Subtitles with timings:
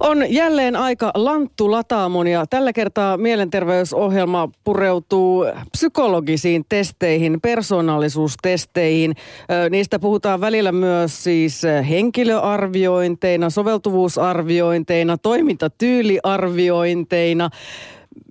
[0.00, 9.14] On jälleen aika Lanttu Lataamon ja tällä kertaa mielenterveysohjelma pureutuu psykologisiin testeihin, persoonallisuustesteihin.
[9.70, 17.50] Niistä puhutaan välillä myös siis henkilöarviointeina, soveltuvuusarviointeina, toimintatyyliarviointeina.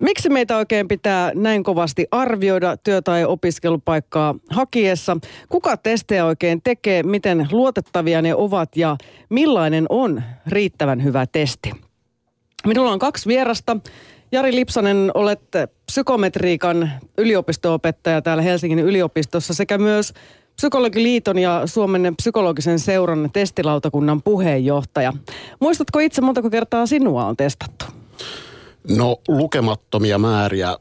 [0.00, 5.16] Miksi meitä oikein pitää näin kovasti arvioida työ- tai opiskelupaikkaa hakiessa?
[5.48, 8.96] Kuka testejä oikein tekee, miten luotettavia ne ovat ja
[9.28, 11.70] millainen on riittävän hyvä testi?
[12.66, 13.76] Minulla on kaksi vierasta.
[14.32, 15.40] Jari Lipsanen, olet
[15.86, 20.14] psykometriikan yliopisto-opettaja täällä Helsingin yliopistossa sekä myös
[20.56, 25.12] Psykologiliiton ja Suomen psykologisen seuran testilautakunnan puheenjohtaja.
[25.60, 27.99] Muistatko itse montako kertaa sinua on testattu?
[28.88, 30.76] No lukemattomia määriä.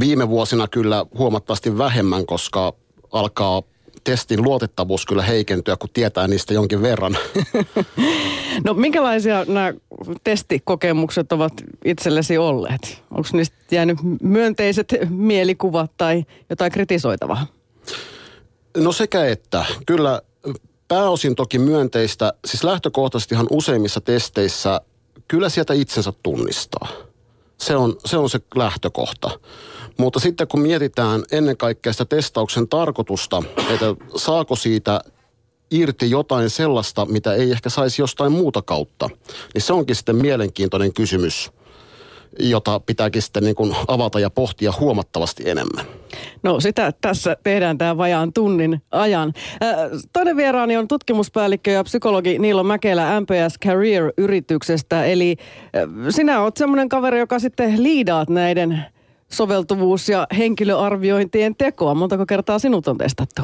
[0.00, 2.72] Viime vuosina kyllä huomattavasti vähemmän, koska
[3.12, 3.62] alkaa
[4.04, 7.16] testin luotettavuus kyllä heikentyä, kun tietää niistä jonkin verran.
[8.64, 9.72] No minkälaisia nämä
[10.24, 11.52] testikokemukset ovat
[11.84, 13.02] itsellesi olleet?
[13.10, 17.46] Onko niistä jäänyt myönteiset mielikuvat tai jotain kritisoitavaa?
[18.76, 19.64] No sekä että.
[19.86, 20.22] Kyllä
[20.88, 22.32] pääosin toki myönteistä.
[22.44, 24.80] Siis lähtökohtaisestihan useimmissa testeissä
[25.28, 26.88] kyllä sieltä itsensä tunnistaa.
[27.62, 29.30] Se on, se on se lähtökohta.
[29.98, 35.00] Mutta sitten kun mietitään ennen kaikkea sitä testauksen tarkoitusta, että saako siitä
[35.70, 39.10] irti jotain sellaista, mitä ei ehkä saisi jostain muuta kautta,
[39.54, 41.50] niin se onkin sitten mielenkiintoinen kysymys–
[42.38, 45.86] jota pitääkin sitten niin kuin avata ja pohtia huomattavasti enemmän.
[46.42, 49.32] No sitä tässä tehdään tämä vajaan tunnin ajan.
[50.12, 55.04] toinen vieraani on tutkimuspäällikkö ja psykologi Niilo Mäkelä MPS Career-yrityksestä.
[55.04, 55.36] Eli
[56.10, 58.84] sinä olet semmoinen kaveri, joka sitten liidaat näiden
[59.28, 61.94] soveltuvuus- ja henkilöarviointien tekoa.
[61.94, 63.42] Montako kertaa sinut on testattu?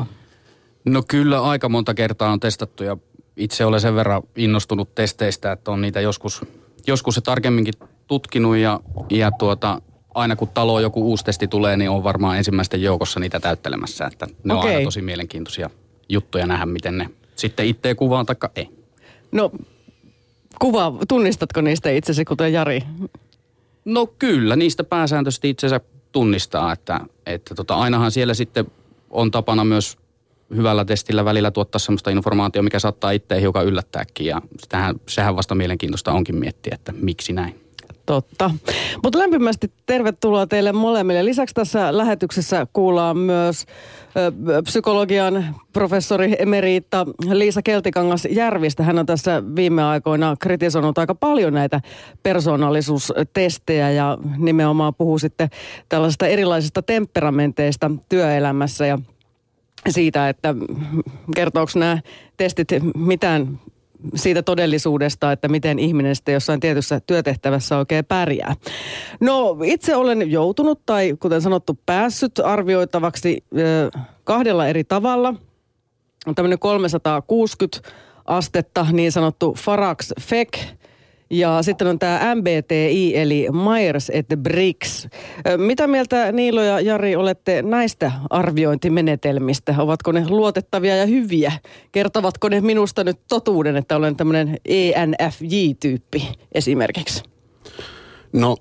[0.85, 2.97] No kyllä aika monta kertaa on testattu ja
[3.37, 6.43] itse olen sen verran innostunut testeistä, että on niitä joskus,
[6.87, 7.75] joskus se tarkemminkin
[8.09, 9.83] tutkinut ja, ja tuota,
[10.15, 14.07] aina kun talo joku uusi testi tulee, niin on varmaan ensimmäisten joukossa niitä täyttelemässä.
[14.07, 14.71] Että ne okay.
[14.71, 15.71] on aina tosi mielenkiintoisia
[16.09, 18.69] juttuja nähdä, miten ne sitten itse kuvaan taikka ei.
[19.33, 19.51] No
[20.59, 22.83] kuva, tunnistatko niistä itsesi kuten Jari?
[23.85, 25.81] No kyllä, niistä pääsääntöisesti itsensä
[26.13, 28.67] tunnistaa, että, että tota, ainahan siellä sitten
[29.11, 29.99] on tapana myös
[30.57, 35.55] hyvällä testillä välillä tuottaa sellaista informaatiota, mikä saattaa itse hiukan yllättääkin ja sitähän, sehän vasta
[35.55, 37.68] mielenkiintoista onkin miettiä, että miksi näin.
[38.09, 38.51] Totta.
[39.03, 41.25] Mutta lämpimästi tervetuloa teille molemmille.
[41.25, 43.67] Lisäksi tässä lähetyksessä kuullaan myös
[44.65, 48.83] psykologian professori emeriitta Liisa Keltikangas Järvistä.
[48.83, 51.81] Hän on tässä viime aikoina kritisoinut aika paljon näitä
[52.23, 55.49] persoonallisuustestejä ja nimenomaan puhuu sitten
[55.89, 58.99] tällaisista erilaisista temperamenteista työelämässä ja
[59.89, 60.55] siitä, että
[61.35, 61.99] kertooko nämä
[62.37, 63.61] testit mitään
[64.15, 68.55] siitä todellisuudesta, että miten ihminen sitten jossain tietyssä työtehtävässä oikein pärjää.
[69.21, 73.45] No itse olen joutunut tai kuten sanottu päässyt arvioitavaksi
[74.25, 75.35] kahdella eri tavalla.
[76.27, 77.91] On tämmöinen 360
[78.25, 80.59] astetta, niin sanottu Farax Fek
[81.31, 85.09] ja sitten on tämä MBTI eli Myers et Briggs.
[85.57, 89.75] Mitä mieltä Niilo ja Jari olette näistä arviointimenetelmistä?
[89.79, 91.53] Ovatko ne luotettavia ja hyviä?
[91.93, 97.23] Kertovatko ne minusta nyt totuuden, että olen tämmöinen ENFJ-tyyppi esimerkiksi?
[98.33, 98.57] No,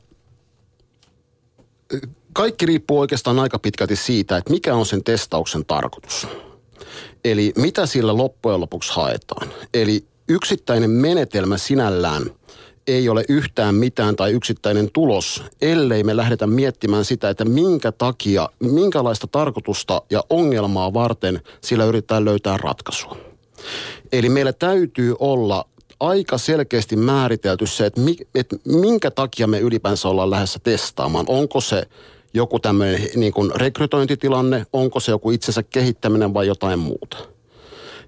[2.33, 6.27] kaikki riippuu oikeastaan aika pitkälti siitä, että mikä on sen testauksen tarkoitus.
[7.25, 9.47] Eli mitä sillä loppujen lopuksi haetaan.
[9.73, 12.23] Eli yksittäinen menetelmä sinällään–
[12.87, 18.49] ei ole yhtään mitään tai yksittäinen tulos, ellei me lähdetä miettimään sitä, että minkä takia,
[18.59, 23.17] minkälaista tarkoitusta ja ongelmaa varten sillä yritetään löytää ratkaisua.
[24.11, 25.65] Eli meillä täytyy olla
[25.99, 31.25] aika selkeästi määritelty se, että, mi, että minkä takia me ylipäänsä ollaan lähdössä testaamaan.
[31.27, 31.83] Onko se
[32.33, 37.17] joku tämmöinen niin kuin rekrytointitilanne, onko se joku itsensä kehittäminen vai jotain muuta.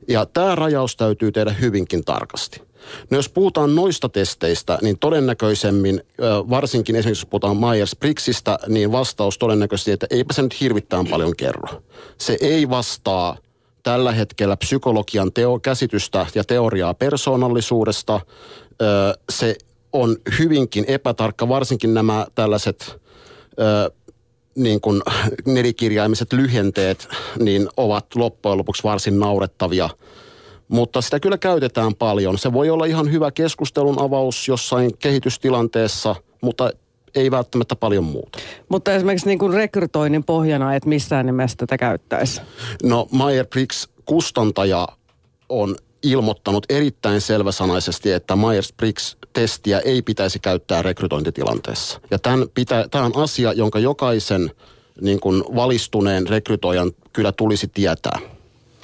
[0.08, 2.62] Ja tämä rajaus täytyy tehdä hyvinkin tarkasti.
[3.10, 6.04] No jos puhutaan noista testeistä, niin todennäköisemmin,
[6.50, 11.84] varsinkin esimerkiksi jos puhutaan Myers-Briggsistä, niin vastaus todennäköisesti, että eipä se nyt hirvittään paljon kerro.
[12.18, 13.38] Se ei vastaa
[13.84, 18.22] tällä hetkellä psykologian teo, käsitystä ja teoriaa persoonallisuudesta.
[19.30, 19.56] Se
[19.94, 23.02] on hyvinkin epätarkka, varsinkin nämä tällaiset
[24.64, 25.02] niin kuin
[25.46, 27.08] nelikirjaimiset lyhenteet,
[27.40, 29.90] niin ovat loppujen lopuksi varsin naurettavia–
[30.70, 32.38] mutta sitä kyllä käytetään paljon.
[32.38, 36.72] Se voi olla ihan hyvä keskustelun avaus jossain kehitystilanteessa, mutta
[37.16, 38.40] ei välttämättä paljon muuta.
[38.70, 42.42] Mutta esimerkiksi niin kuin rekrytoinnin pohjana, että missään nimessä tätä käyttäisi?
[42.84, 44.88] No Meyer-Briggs kustantaja
[45.50, 52.00] on ilmoittanut erittäin selväsanaisesti, että Myers-Briggs-testiä ei pitäisi käyttää rekrytointitilanteessa.
[52.12, 54.52] Ja tämän pitä, tämä on asia, jonka jokaisen
[55.02, 58.20] niin kuin valistuneen rekrytoijan kyllä tulisi tietää.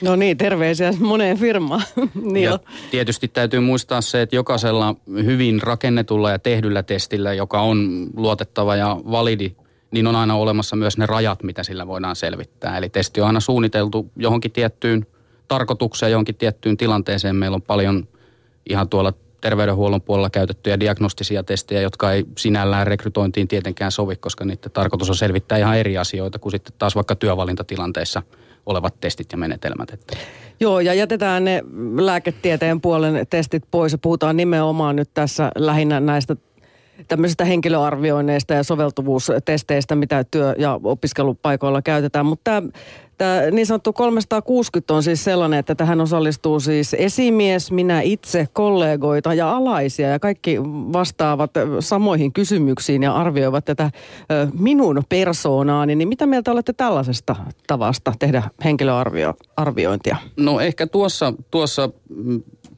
[0.01, 1.83] No niin, terveisiä moneen firmaan.
[2.45, 2.59] ja
[2.91, 8.97] tietysti täytyy muistaa se, että jokaisella hyvin rakennetulla ja tehdyllä testillä, joka on luotettava ja
[9.11, 9.55] validi,
[9.91, 12.77] niin on aina olemassa myös ne rajat, mitä sillä voidaan selvittää.
[12.77, 15.05] Eli testi on aina suunniteltu johonkin tiettyyn
[15.47, 17.35] tarkoitukseen, johonkin tiettyyn tilanteeseen.
[17.35, 18.07] Meillä on paljon
[18.69, 24.71] ihan tuolla terveydenhuollon puolella käytettyjä diagnostisia testejä, jotka ei sinällään rekrytointiin tietenkään sovi, koska niiden
[24.71, 28.21] tarkoitus on selvittää ihan eri asioita kuin sitten taas vaikka työvalintatilanteissa
[28.65, 30.15] olevat testit ja menetelmät.
[30.59, 31.63] Joo, ja jätetään ne
[31.99, 36.35] lääketieteen puolen testit pois ja puhutaan nimenomaan nyt tässä lähinnä näistä
[37.07, 42.25] tämmöisistä henkilöarvioinneista ja soveltuvuustesteistä, mitä työ- ja opiskelupaikoilla käytetään.
[42.25, 42.69] Mutta Tämä
[43.51, 49.51] niin sanottu 360 on siis sellainen, että tähän osallistuu siis esimies, minä itse, kollegoita ja
[49.51, 50.57] alaisia ja kaikki
[50.93, 53.91] vastaavat samoihin kysymyksiin ja arvioivat tätä
[54.59, 55.95] minun persoonaani.
[55.95, 57.35] Niin mitä mieltä olette tällaisesta
[57.67, 60.17] tavasta tehdä henkilöarviointia?
[60.37, 61.89] No ehkä tuossa, tuossa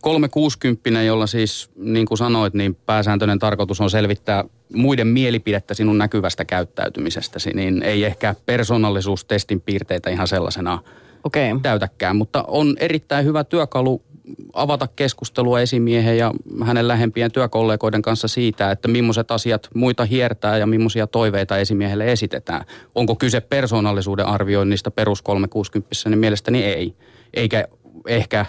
[0.01, 6.45] 360, jolla siis niin kuin sanoit, niin pääsääntöinen tarkoitus on selvittää muiden mielipidettä sinun näkyvästä
[6.45, 10.79] käyttäytymisestäsi, niin ei ehkä persoonallisuustestin piirteitä ihan sellaisena
[11.23, 11.59] okay.
[11.61, 12.15] täytäkään.
[12.15, 14.01] Mutta on erittäin hyvä työkalu
[14.53, 16.33] avata keskustelua esimiehen ja
[16.65, 22.65] hänen lähempien työkollegoiden kanssa siitä, että millaiset asiat muita hiertää ja millaisia toiveita esimiehelle esitetään.
[22.95, 26.95] Onko kyse persoonallisuuden arvioinnista perus 360, niin mielestäni ei.
[27.33, 27.67] Eikä
[28.07, 28.45] ehkä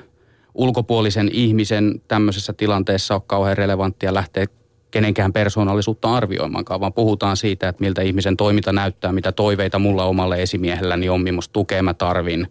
[0.54, 4.46] ulkopuolisen ihmisen tämmöisessä tilanteessa ole kauhean relevanttia lähteä
[4.90, 10.42] kenenkään persoonallisuutta arvioimaankaan, vaan puhutaan siitä, että miltä ihmisen toiminta näyttää, mitä toiveita mulla omalle
[10.42, 12.46] esimiehelläni on, millaista tukea mä tarvin,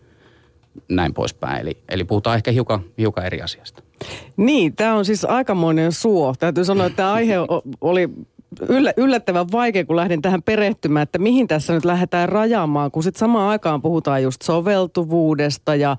[0.89, 1.61] näin poispäin.
[1.61, 3.83] Eli, eli puhutaan ehkä hiukan, hiukan eri asiasta.
[4.37, 6.35] Niin, tämä on siis aikamoinen suo.
[6.39, 7.35] Täytyy sanoa, että tämä aihe
[7.81, 8.09] oli
[8.97, 13.49] yllättävän vaikea, kun lähdin tähän perehtymään, että mihin tässä nyt lähdetään rajaamaan, kun sitten samaan
[13.49, 15.97] aikaan puhutaan just soveltuvuudesta ja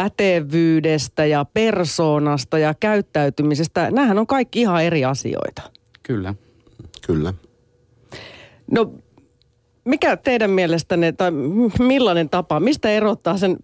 [0.00, 3.90] pätevyydestä ja persoonasta ja käyttäytymisestä.
[3.90, 5.62] Nämähän on kaikki ihan eri asioita.
[6.02, 6.34] Kyllä.
[7.06, 7.34] Kyllä.
[8.70, 8.92] No
[9.84, 11.30] mikä teidän mielestänne, tai
[11.78, 13.56] millainen tapa, mistä erottaa sen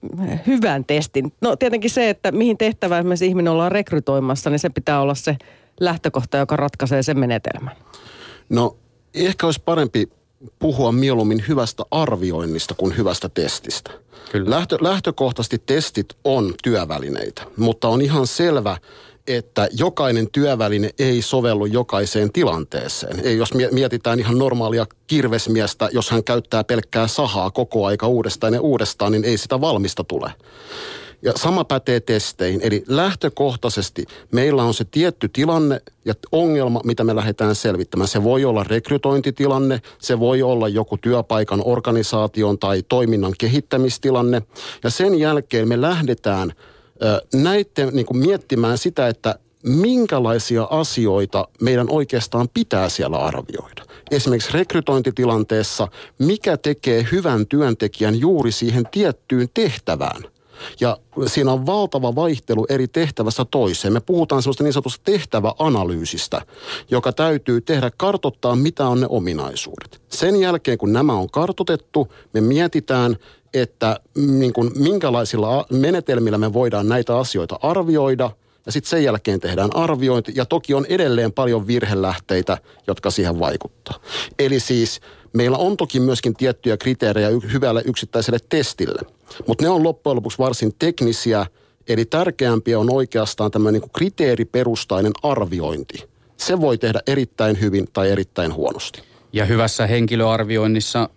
[0.47, 1.33] hyvän testin?
[1.41, 5.37] No tietenkin se, että mihin tehtävään esimerkiksi ihminen ollaan rekrytoimassa, niin se pitää olla se
[5.81, 7.77] lähtökohta, joka ratkaisee sen menetelmän.
[8.49, 8.77] No
[9.15, 10.09] ehkä olisi parempi
[10.59, 13.91] puhua mieluummin hyvästä arvioinnista kuin hyvästä testistä.
[14.33, 14.51] Kyllä.
[14.51, 18.79] Lähtö, lähtökohtaisesti testit on työvälineitä, mutta on ihan selvä,
[19.27, 23.21] että jokainen työväline ei sovellu jokaiseen tilanteeseen.
[23.25, 28.61] Ei, jos mietitään ihan normaalia kirvesmiestä, jos hän käyttää pelkkää sahaa koko aika uudestaan ja
[28.61, 30.33] uudestaan, niin ei sitä valmista tule.
[31.27, 32.61] Ja sama pätee testeihin.
[32.63, 38.09] Eli lähtökohtaisesti meillä on se tietty tilanne ja ongelma, mitä me lähdetään selvittämään.
[38.09, 44.43] Se voi olla rekrytointitilanne, se voi olla joku työpaikan organisaation tai toiminnan kehittämistilanne.
[44.85, 46.53] Ja sen jälkeen me lähdetään
[47.35, 53.83] näiden niin kuin miettimään sitä, että minkälaisia asioita meidän oikeastaan pitää siellä arvioida.
[54.11, 55.89] Esimerkiksi rekrytointitilanteessa,
[56.19, 60.23] mikä tekee hyvän työntekijän juuri siihen tiettyyn tehtävään–
[60.81, 63.93] ja siinä on valtava vaihtelu eri tehtävästä toiseen.
[63.93, 66.43] Me puhutaan sellaista niin sanotusta tehtäväanalyysistä,
[66.91, 70.01] joka täytyy tehdä, kartottaa mitä on ne ominaisuudet.
[70.09, 73.17] Sen jälkeen kun nämä on kartotettu, me mietitään,
[73.55, 78.31] että niin kuin, minkälaisilla menetelmillä me voidaan näitä asioita arvioida–
[78.67, 80.33] ja sitten sen jälkeen tehdään arviointi.
[80.35, 84.01] Ja toki on edelleen paljon virhelähteitä, jotka siihen vaikuttaa.
[84.39, 85.01] Eli siis
[85.37, 89.01] meillä on toki myöskin tiettyjä kriteerejä hyvälle yksittäiselle testille.
[89.47, 91.47] Mutta ne on loppujen lopuksi varsin teknisiä,
[91.89, 96.05] eli tärkeämpiä on oikeastaan tämmöinen niin kriteeriperustainen arviointi.
[96.37, 99.03] Se voi tehdä erittäin hyvin tai erittäin huonosti.
[99.33, 101.09] Ja hyvässä henkilöarvioinnissa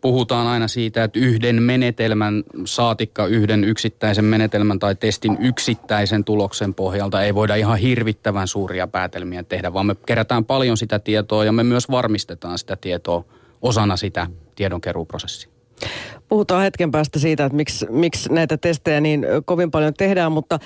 [0.00, 7.22] puhutaan aina siitä, että yhden menetelmän saatikka yhden yksittäisen menetelmän tai testin yksittäisen tuloksen pohjalta
[7.22, 11.64] ei voida ihan hirvittävän suuria päätelmiä tehdä, vaan me kerätään paljon sitä tietoa ja me
[11.64, 13.24] myös varmistetaan sitä tietoa
[13.66, 15.50] osana sitä tiedonkeruuprosessia.
[16.28, 20.58] Puhutaan hetken päästä siitä, että miksi, miksi näitä testejä niin kovin paljon tehdään, mutta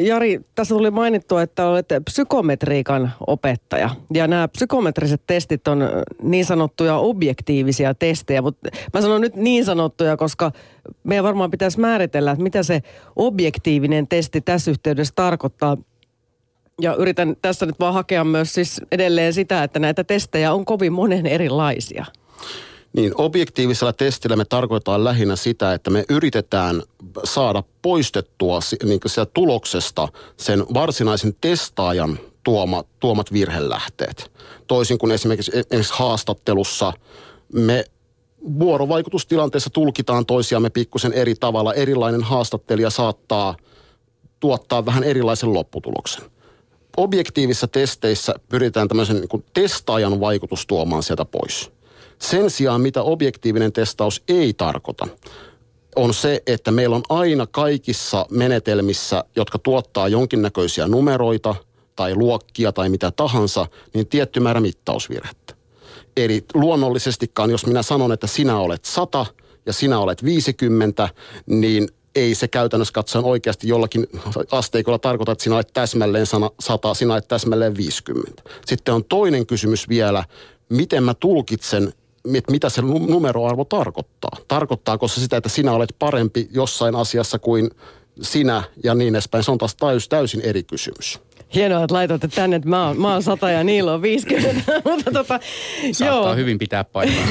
[0.00, 3.90] Jari, tässä tuli mainittua, että olette psykometriikan opettaja.
[4.14, 5.88] Ja nämä psykometriset testit on
[6.22, 10.52] niin sanottuja objektiivisia testejä, mutta mä sanon nyt niin sanottuja, koska
[11.04, 12.80] meidän varmaan pitäisi määritellä, että mitä se
[13.16, 15.76] objektiivinen testi tässä yhteydessä tarkoittaa.
[16.80, 20.92] Ja yritän tässä nyt vaan hakea myös siis edelleen sitä, että näitä testejä on kovin
[20.92, 22.04] monen erilaisia.
[22.92, 26.82] Niin, objektiivisella testillä me tarkoitetaan lähinnä sitä, että me yritetään
[27.24, 34.32] saada poistettua niin sitä tuloksesta sen varsinaisen testaajan tuoma, tuomat virhelähteet.
[34.66, 36.92] Toisin kuin esimerkiksi, esimerkiksi haastattelussa
[37.52, 37.84] me
[38.58, 41.74] vuorovaikutustilanteessa tulkitaan toisiamme pikkusen eri tavalla.
[41.74, 43.56] Erilainen haastattelija saattaa
[44.40, 46.24] tuottaa vähän erilaisen lopputuloksen.
[46.96, 51.71] Objektiivisissa testeissä pyritään tämmöisen niin testaajan vaikutus tuomaan sieltä pois.
[52.22, 55.08] Sen sijaan, mitä objektiivinen testaus ei tarkoita,
[55.96, 61.54] on se, että meillä on aina kaikissa menetelmissä, jotka tuottaa jonkinnäköisiä numeroita
[61.96, 65.54] tai luokkia tai mitä tahansa, niin tietty määrä mittausvirhettä.
[66.16, 69.26] Eli luonnollisestikaan, jos minä sanon, että sinä olet 100
[69.66, 71.08] ja sinä olet 50,
[71.46, 74.06] niin ei se käytännössä katsoen oikeasti jollakin
[74.50, 76.26] asteikolla tarkoita, että sinä olet täsmälleen
[76.60, 78.42] 100, sinä olet täsmälleen 50.
[78.66, 80.24] Sitten on toinen kysymys vielä,
[80.68, 81.92] miten mä tulkitsen
[82.50, 84.36] mitä se numeroarvo tarkoittaa.
[84.48, 87.70] Tarkoittaako se sitä, että sinä olet parempi jossain asiassa kuin
[88.20, 89.44] sinä ja niin edespäin.
[89.44, 89.76] Se on taas
[90.08, 91.20] täysin eri kysymys.
[91.54, 94.72] Hienoa, että laitatte tänne, että mä oon, mä oon 100 ja niillä on 50.
[94.90, 95.40] Mutta tota,
[95.92, 96.34] Saattaa joo.
[96.34, 97.26] hyvin pitää paikkaa.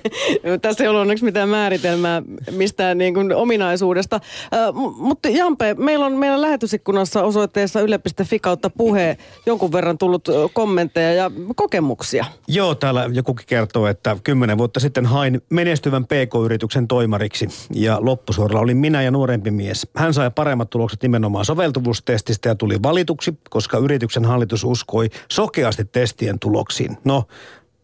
[0.62, 4.20] Tässä ei ollut onneksi mitään määritelmää mistään niin kuin ominaisuudesta.
[4.68, 11.12] Uh, mutta Jampe, meillä on meidän lähetysikkunassa osoitteessa yle.fi kautta puhe jonkun verran tullut kommentteja
[11.12, 12.24] ja kokemuksia.
[12.48, 18.74] Joo, täällä jokukin kertoo, että kymmenen vuotta sitten hain menestyvän PK-yrityksen toimariksi ja loppusuoralla oli
[18.74, 19.86] minä ja nuorempi mies.
[19.96, 26.38] Hän sai paremmat tulokset nimenomaan soveltuvuustestistä ja tuli valituksi, koska yrityksen hallitus uskoi sokeasti testien
[26.38, 26.96] tuloksiin.
[27.04, 27.24] No,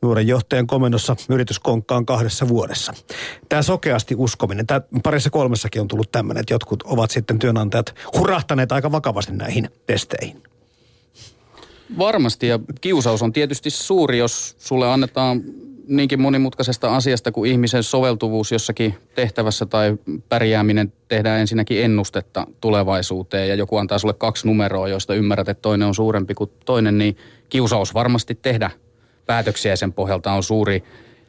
[0.02, 2.94] nuoren johtajan komennossa yritys konkkaan kahdessa vuodessa.
[3.48, 8.72] Tämä sokeasti uskominen, tämä parissa kolmessakin on tullut tämmöinen, että jotkut ovat sitten työnantajat hurahtaneet
[8.72, 10.42] aika vakavasti näihin testeihin.
[11.98, 15.42] Varmasti ja kiusaus on tietysti suuri, jos sulle annetaan
[15.88, 19.96] niinkin monimutkaisesta asiasta kuin ihmisen soveltuvuus jossakin tehtävässä tai
[20.28, 25.88] pärjääminen tehdään ensinnäkin ennustetta tulevaisuuteen ja joku antaa sulle kaksi numeroa, joista ymmärrät, että toinen
[25.88, 27.16] on suurempi kuin toinen, niin
[27.48, 28.70] kiusaus varmasti tehdä
[29.26, 30.84] päätöksiä sen pohjalta on suuri.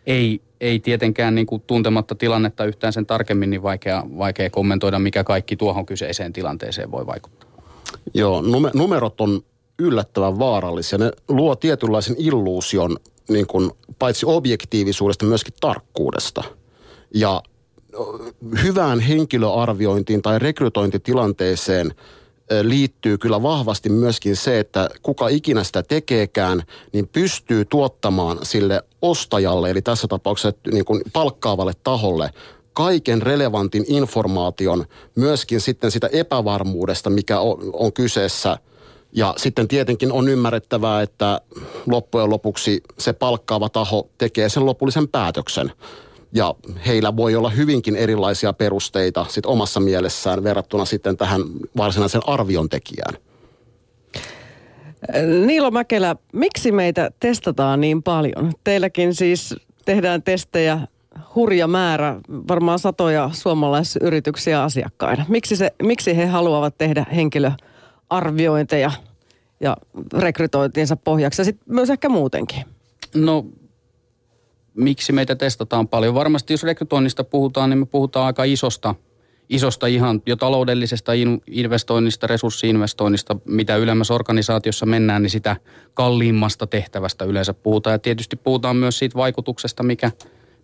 [0.08, 5.24] Ei, ei tietenkään niin kuin tuntematta tilannetta yhtään sen tarkemmin, niin vaikea, vaikea kommentoida, mikä
[5.24, 7.50] kaikki tuohon kyseiseen tilanteeseen voi vaikuttaa.
[8.14, 8.44] Joo,
[8.74, 9.42] numerot on
[9.80, 10.98] yllättävän vaarallisia.
[10.98, 12.98] Ne luo tietynlaisen illuusion
[13.30, 16.44] niin kuin, paitsi objektiivisuudesta, myöskin tarkkuudesta.
[17.14, 17.44] Ja
[18.64, 21.96] hyvään henkilöarviointiin tai rekrytointitilanteeseen
[22.62, 26.64] liittyy kyllä vahvasti myöskin se, että kuka ikinä sitä tekeekään,
[26.94, 32.30] niin pystyy tuottamaan sille ostajalle, eli tässä tapauksessa niin kuin palkkaavalle taholle,
[32.74, 38.58] kaiken relevantin informaation, myöskin sitten sitä epävarmuudesta, mikä on, on kyseessä–
[39.16, 41.42] ja sitten tietenkin on ymmärrettävää, että
[41.88, 45.72] loppujen lopuksi se palkkaava taho tekee sen lopullisen päätöksen.
[46.34, 46.56] Ja
[46.88, 51.42] heillä voi olla hyvinkin erilaisia perusteita sit omassa mielessään verrattuna sitten tähän
[51.78, 53.18] varsinaisen arvion tekijään.
[55.46, 58.52] Niilo Mäkelä, miksi meitä testataan niin paljon?
[58.64, 59.56] Teilläkin siis
[59.86, 60.80] tehdään testejä
[61.36, 62.16] hurja määrä,
[62.48, 65.26] varmaan satoja suomalaisyrityksiä asiakkaina.
[65.28, 67.52] Miksi, se, miksi he haluavat tehdä henkilö
[68.18, 68.92] arviointeja
[69.60, 69.78] ja
[70.18, 72.66] rekrytointiinsa pohjaksi ja sitten myös ehkä muutenkin?
[73.16, 73.46] No
[74.74, 76.16] miksi meitä testataan paljon?
[76.16, 78.96] Varmasti jos rekrytoinnista puhutaan, niin me puhutaan aika isosta,
[79.50, 81.12] isosta ihan jo taloudellisesta
[81.48, 85.56] investoinnista, resurssiinvestoinnista, mitä ylemmässä organisaatiossa mennään, niin sitä
[85.94, 87.94] kalliimmasta tehtävästä yleensä puhutaan.
[87.94, 90.12] Ja tietysti puhutaan myös siitä vaikutuksesta, mikä,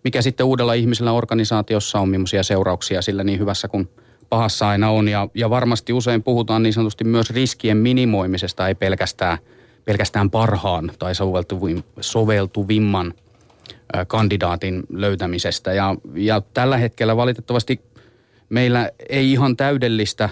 [0.04, 3.88] mikä sitten uudella ihmisellä organisaatiossa on, millaisia seurauksia sillä niin hyvässä kuin
[4.30, 5.08] pahassa aina on.
[5.08, 9.38] Ja, ja varmasti usein puhutaan niin sanotusti myös riskien minimoimisesta, ei pelkästään,
[9.84, 13.14] pelkästään parhaan tai soveltuvim, soveltuvimman
[14.06, 15.72] kandidaatin löytämisestä.
[15.72, 17.80] Ja, ja tällä hetkellä valitettavasti
[18.48, 20.28] meillä ei ihan täydellistä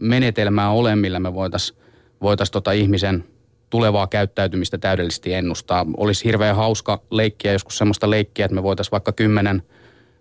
[0.00, 1.78] menetelmää ole, millä me voitaisiin
[2.22, 3.24] voitais tota ihmisen
[3.70, 5.86] tulevaa käyttäytymistä täydellisesti ennustaa.
[5.96, 9.62] Olisi hirveän hauska leikkiä, joskus semmoista leikkiä, että me voitaisiin vaikka kymmenen–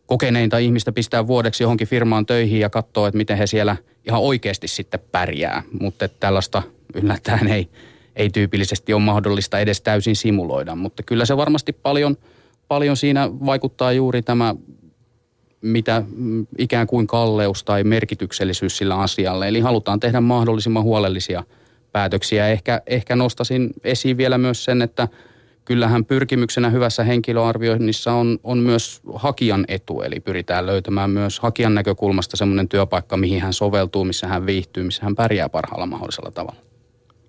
[0.05, 3.75] kokeneinta ihmistä pistää vuodeksi johonkin firmaan töihin ja katsoa, että miten he siellä
[4.07, 5.63] ihan oikeasti sitten pärjää.
[5.79, 7.69] Mutta tällaista yllättäen ei,
[8.15, 10.75] ei tyypillisesti ole mahdollista edes täysin simuloida.
[10.75, 12.17] Mutta kyllä se varmasti paljon,
[12.67, 14.55] paljon siinä vaikuttaa juuri tämä
[15.61, 19.47] mitä mm, ikään kuin kalleus tai merkityksellisyys sillä asialle.
[19.47, 21.43] Eli halutaan tehdä mahdollisimman huolellisia
[21.91, 22.47] päätöksiä.
[22.47, 25.07] Ehkä, ehkä nostasin esiin vielä myös sen, että–
[25.71, 32.37] kyllähän pyrkimyksenä hyvässä henkilöarvioinnissa on, on myös hakijan etu, eli pyritään löytämään myös hakijan näkökulmasta
[32.37, 36.59] semmoinen työpaikka, mihin hän soveltuu, missä hän viihtyy, missä hän pärjää parhaalla mahdollisella tavalla.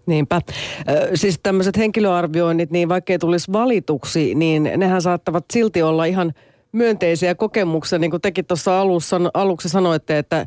[0.07, 0.41] Niinpä.
[1.15, 6.33] Siis tämmöiset henkilöarvioinnit, niin vaikkei tulisi valituksi, niin nehän saattavat silti olla ihan
[6.73, 10.47] myönteisiä kokemuksia, niin kuin tekin tuossa alussa, aluksi sanoitte, että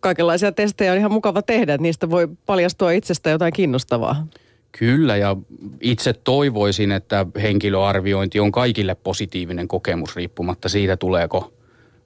[0.00, 4.26] kaikenlaisia testejä on ihan mukava tehdä, niistä voi paljastua itsestä jotain kiinnostavaa.
[4.78, 5.36] Kyllä ja
[5.80, 11.52] itse toivoisin, että henkilöarviointi on kaikille positiivinen kokemus riippumatta siitä tuleeko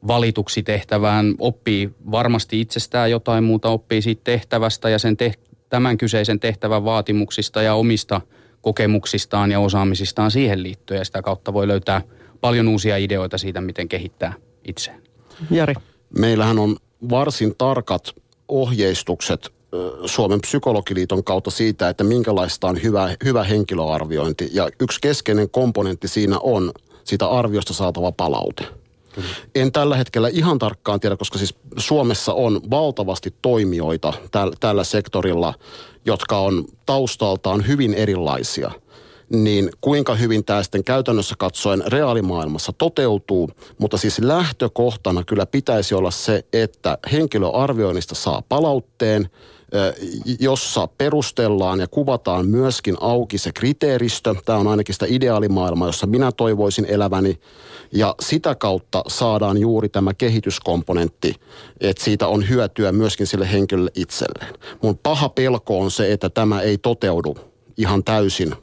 [0.06, 1.34] valituksi tehtävään.
[1.38, 5.32] Oppii varmasti itsestään jotain muuta, oppii siitä tehtävästä ja sen te-
[5.68, 8.20] tämän kyseisen tehtävän vaatimuksista ja omista
[8.62, 12.02] kokemuksistaan ja osaamisistaan siihen liittyen ja sitä kautta voi löytää
[12.40, 14.32] paljon uusia ideoita siitä, miten kehittää
[14.64, 15.00] itseään.
[15.50, 15.75] Jari.
[16.18, 16.76] Meillähän on
[17.10, 18.14] varsin tarkat
[18.48, 19.57] ohjeistukset
[20.06, 24.50] Suomen psykologiliiton kautta siitä, että minkälaista on hyvä, hyvä henkilöarviointi.
[24.52, 26.72] Ja yksi keskeinen komponentti siinä on
[27.04, 28.64] sitä arviosta saatava palaute.
[29.14, 29.28] Kyllä.
[29.54, 35.54] En tällä hetkellä ihan tarkkaan tiedä, koska siis Suomessa on valtavasti toimijoita täl, tällä sektorilla,
[36.04, 38.70] jotka on taustaltaan hyvin erilaisia–
[39.32, 43.50] niin kuinka hyvin tämä sitten käytännössä katsoen reaalimaailmassa toteutuu.
[43.78, 49.30] Mutta siis lähtökohtana kyllä pitäisi olla se, että henkilöarvioinnista saa palautteen,
[50.40, 54.35] jossa perustellaan ja kuvataan myöskin auki se kriteeristö.
[54.44, 57.40] Tämä on ainakin sitä ideaalimaailmaa, jossa minä toivoisin eläväni.
[57.92, 61.35] Ja sitä kautta saadaan juuri tämä kehityskomponentti,
[61.80, 64.54] että siitä on hyötyä myöskin sille henkilölle itselleen.
[64.82, 67.37] Mun paha pelko on se, että tämä ei toteudu
[67.76, 68.54] ihan täysin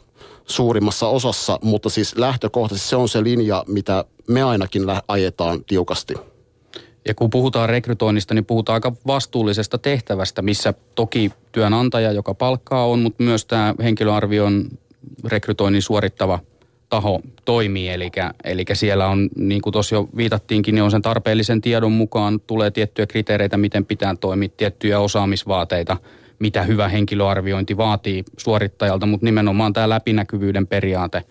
[0.45, 6.13] suurimmassa osassa, mutta siis lähtökohtaisesti se on se linja, mitä me ainakin ajetaan tiukasti.
[7.07, 12.99] Ja kun puhutaan rekrytoinnista, niin puhutaan aika vastuullisesta tehtävästä, missä toki työnantaja, joka palkkaa on,
[12.99, 14.69] mutta myös tämä henkilöarvion
[15.25, 16.39] rekrytoinnin suorittava
[16.89, 17.89] taho toimii.
[17.89, 18.11] Eli,
[18.43, 22.71] eli siellä on, niin kuin tuossa jo viitattiinkin, niin on sen tarpeellisen tiedon mukaan tulee
[22.71, 25.97] tiettyjä kriteereitä, miten pitää toimia, tiettyjä osaamisvaateita,
[26.39, 31.23] mitä hyvä henkilöarviointi vaatii suorittajalta, mutta nimenomaan tämä läpinäkyvyyden periaate,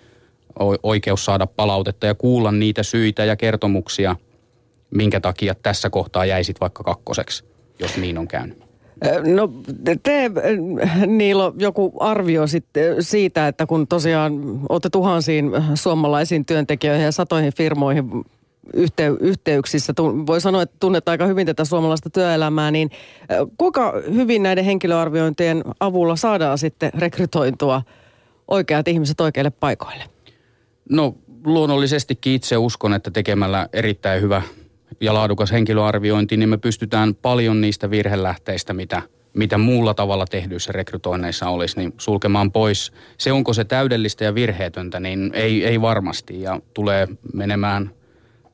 [0.83, 4.17] oikeus saada palautetta ja kuulla niitä syitä ja kertomuksia–
[4.95, 7.45] minkä takia tässä kohtaa jäisit vaikka kakkoseksi,
[7.79, 8.65] jos niin on käynyt?
[9.35, 9.51] No
[10.03, 10.31] te,
[11.07, 18.11] Niilo, joku arvio sitten siitä, että kun tosiaan olette tuhansiin suomalaisiin työntekijöihin ja satoihin firmoihin
[18.75, 19.93] yhtey- yhteyksissä,
[20.27, 22.91] voi sanoa, että tunnet aika hyvin tätä suomalaista työelämää, niin
[23.57, 27.83] kuinka hyvin näiden henkilöarviointien avulla saadaan sitten rekrytointua
[28.49, 30.05] oikeat ihmiset oikeille paikoille?
[30.91, 34.43] No luonnollisestikin itse uskon, että tekemällä erittäin hyvä
[35.01, 39.03] ja laadukas henkilöarviointi, niin me pystytään paljon niistä virhelähteistä, mitä,
[39.35, 42.93] mitä muulla tavalla tehdyissä rekrytoinneissa olisi, niin sulkemaan pois.
[43.19, 47.91] Se, onko se täydellistä ja virheetöntä, niin ei, ei varmasti ja tulee menemään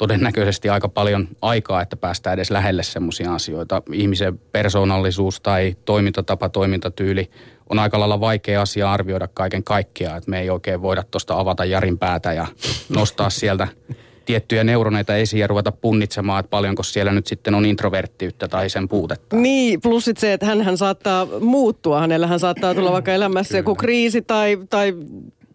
[0.01, 3.83] todennäköisesti aika paljon aikaa, että päästään edes lähelle semmoisia asioita.
[3.93, 7.31] Ihmisen persoonallisuus tai toimintatapa, toimintatyyli
[7.71, 11.65] on aika lailla vaikea asia arvioida kaiken kaikkiaan, että me ei oikein voida tuosta avata
[11.65, 12.47] Jarin päätä ja
[12.89, 13.69] nostaa sieltä
[14.25, 18.89] tiettyjä neuroneita esiin ja ruveta punnitsemaan, että paljonko siellä nyt sitten on introverttiyttä tai sen
[18.89, 19.37] puutetta.
[19.37, 22.01] Niin, plus se, että hän saattaa muuttua.
[22.01, 24.95] Hänellähän saattaa tulla vaikka elämässä joku kriisi tai, tai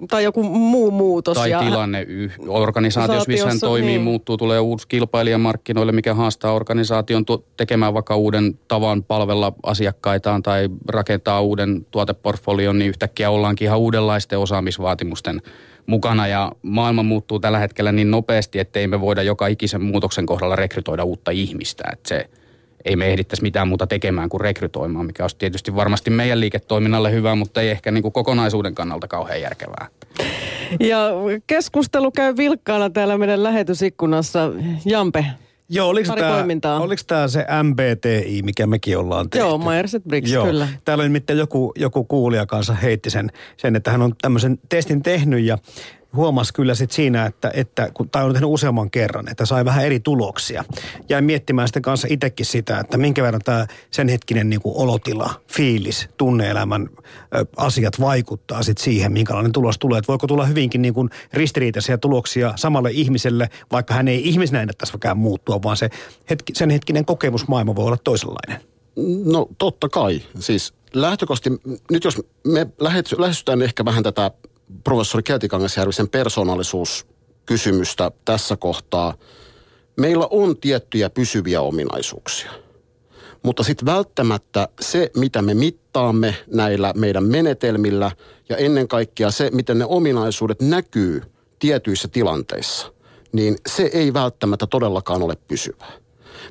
[0.09, 1.37] tai joku muu muutos.
[1.37, 2.07] Tai ja tilanne
[2.47, 4.01] organisaatiossa, missä hän toimii, niin.
[4.01, 7.25] muuttuu, tulee uusi kilpailija markkinoille, mikä haastaa organisaation
[7.57, 14.39] tekemään vaikka uuden tavan palvella asiakkaitaan tai rakentaa uuden tuoteportfolion, niin yhtäkkiä ollaankin ihan uudenlaisten
[14.39, 15.41] osaamisvaatimusten
[15.85, 20.25] mukana ja maailma muuttuu tällä hetkellä niin nopeasti, että ei me voida joka ikisen muutoksen
[20.25, 21.83] kohdalla rekrytoida uutta ihmistä.
[21.93, 22.29] Että se,
[22.85, 27.35] ei me ehdittäisi mitään muuta tekemään kuin rekrytoimaan, mikä olisi tietysti varmasti meidän liiketoiminnalle hyvä,
[27.35, 29.87] mutta ei ehkä niin kuin kokonaisuuden kannalta kauhean järkevää.
[30.79, 31.09] Ja
[31.47, 34.51] keskustelu käy vilkkaana täällä meidän lähetysikkunassa.
[34.85, 35.25] Jampe,
[35.69, 39.47] Joo, oliko tämä, oliko tämä se MBTI, mikä mekin ollaan tehty?
[39.47, 40.45] Joo, Myers Briggs, Joo.
[40.45, 40.67] kyllä.
[40.85, 45.43] Täällä nimittäin joku, joku kuulija kanssa heitti sen, sen, että hän on tämmöisen testin tehnyt
[45.43, 45.57] ja
[46.15, 49.85] huomasi kyllä sit siinä, että, että kun, tai on tehnyt useamman kerran, että sai vähän
[49.85, 50.63] eri tuloksia.
[51.09, 55.41] Jäin miettimään sitten kanssa itsekin sitä, että minkä verran tämä sen hetkinen niin kuin olotila,
[55.51, 56.89] fiilis, tunneelämän
[57.35, 59.97] ö, asiat vaikuttaa sitten siihen, minkälainen tulos tulee.
[59.97, 65.17] Että voiko tulla hyvinkin niin kuin ristiriitaisia tuloksia samalle ihmiselle, vaikka hän ei ihmisenä ennettäisikään
[65.17, 65.89] muuttua, vaan se
[66.29, 68.61] hetki, sen hetkinen kokemusmaailma voi olla toisenlainen.
[69.25, 70.21] No totta kai.
[70.39, 72.67] Siis lähtökohtaisesti, nyt jos me
[73.17, 74.31] lähestytään ehkä vähän tätä
[74.83, 79.13] professori Keltikangasjärvisen persoonallisuuskysymystä tässä kohtaa.
[79.97, 82.51] Meillä on tiettyjä pysyviä ominaisuuksia.
[83.43, 88.11] Mutta sitten välttämättä se, mitä me mittaamme näillä meidän menetelmillä
[88.49, 91.21] ja ennen kaikkea se, miten ne ominaisuudet näkyy
[91.59, 92.93] tietyissä tilanteissa,
[93.31, 95.91] niin se ei välttämättä todellakaan ole pysyvää.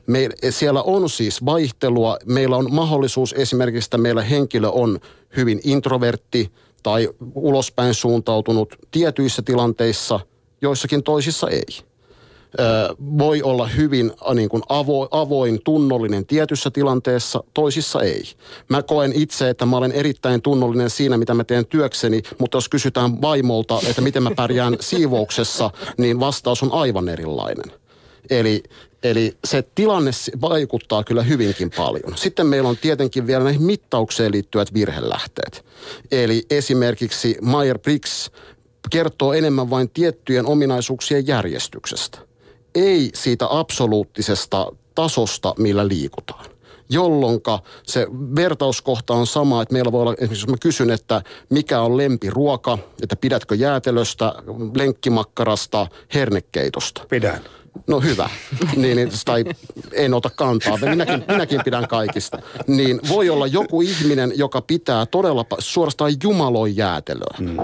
[0.06, 2.18] Me, siellä on siis vaihtelua.
[2.26, 4.98] Meillä on mahdollisuus esimerkiksi, että meillä henkilö on
[5.36, 6.50] hyvin introvertti–
[6.84, 10.20] tai ulospäin suuntautunut tietyissä tilanteissa,
[10.60, 11.64] joissakin toisissa ei.
[13.18, 18.22] voi olla hyvin niin kuin avo, avoin, tunnollinen tietyssä tilanteessa, toisissa ei.
[18.68, 22.68] Mä koen itse, että mä olen erittäin tunnollinen siinä, mitä mä teen työkseni, mutta jos
[22.68, 27.72] kysytään vaimolta, että miten mä pärjään siivouksessa, niin vastaus on aivan erilainen.
[28.30, 28.62] Eli,
[29.04, 32.16] eli se tilanne vaikuttaa kyllä hyvinkin paljon.
[32.16, 35.64] Sitten meillä on tietenkin vielä näihin mittaukseen liittyvät virhelähteet.
[36.10, 38.30] Eli esimerkiksi Meyer-Briggs
[38.90, 42.18] kertoo enemmän vain tiettyjen ominaisuuksien järjestyksestä.
[42.74, 46.54] Ei siitä absoluuttisesta tasosta, millä liikutaan
[46.88, 47.40] jolloin
[47.82, 51.96] se vertauskohta on sama, että meillä voi olla, esimerkiksi jos mä kysyn, että mikä on
[51.96, 54.34] lempiruoka, että pidätkö jäätelöstä,
[54.76, 57.04] lenkkimakkarasta, hernekeitosta.
[57.08, 57.40] Pidän.
[57.86, 58.30] No hyvä.
[58.76, 59.44] niin, niin, tai
[59.92, 60.76] en ota kantaa.
[60.76, 62.38] Minäkin, minäkin pidän kaikista.
[62.66, 67.36] Niin voi olla joku ihminen, joka pitää todella suorastaan jumaloi jäätelöä.
[67.38, 67.56] Mm.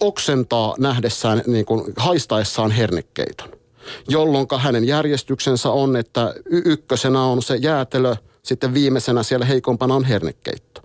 [0.00, 3.48] Oksentaa nähdessään, niin kuin, haistaessaan hernekeiton.
[4.08, 10.04] Jolloin hänen järjestyksensä on, että y- ykkösenä on se jäätelö, sitten viimeisenä siellä heikompana on
[10.04, 10.82] hernekeitto.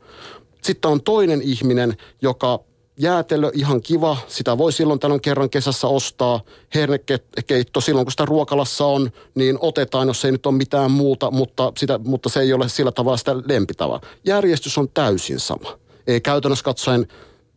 [0.61, 2.59] Sitten on toinen ihminen, joka
[2.97, 6.41] jäätelö ihan kiva, sitä voi silloin tällöin kerran kesässä ostaa.
[6.75, 11.73] Hernekeitto silloin kun sitä ruokalassa on, niin otetaan, jos ei nyt ole mitään muuta, mutta,
[11.77, 14.01] sitä, mutta se ei ole sillä tavalla sitä lempitavaa.
[14.25, 15.79] Järjestys on täysin sama.
[16.07, 17.07] Ei käytännössä katsoen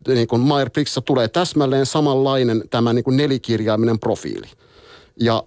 [0.08, 0.70] niin kuin Meyer
[1.04, 4.46] tulee täsmälleen samanlainen tämä niin kuin nelikirjaiminen profiili.
[5.20, 5.44] Ja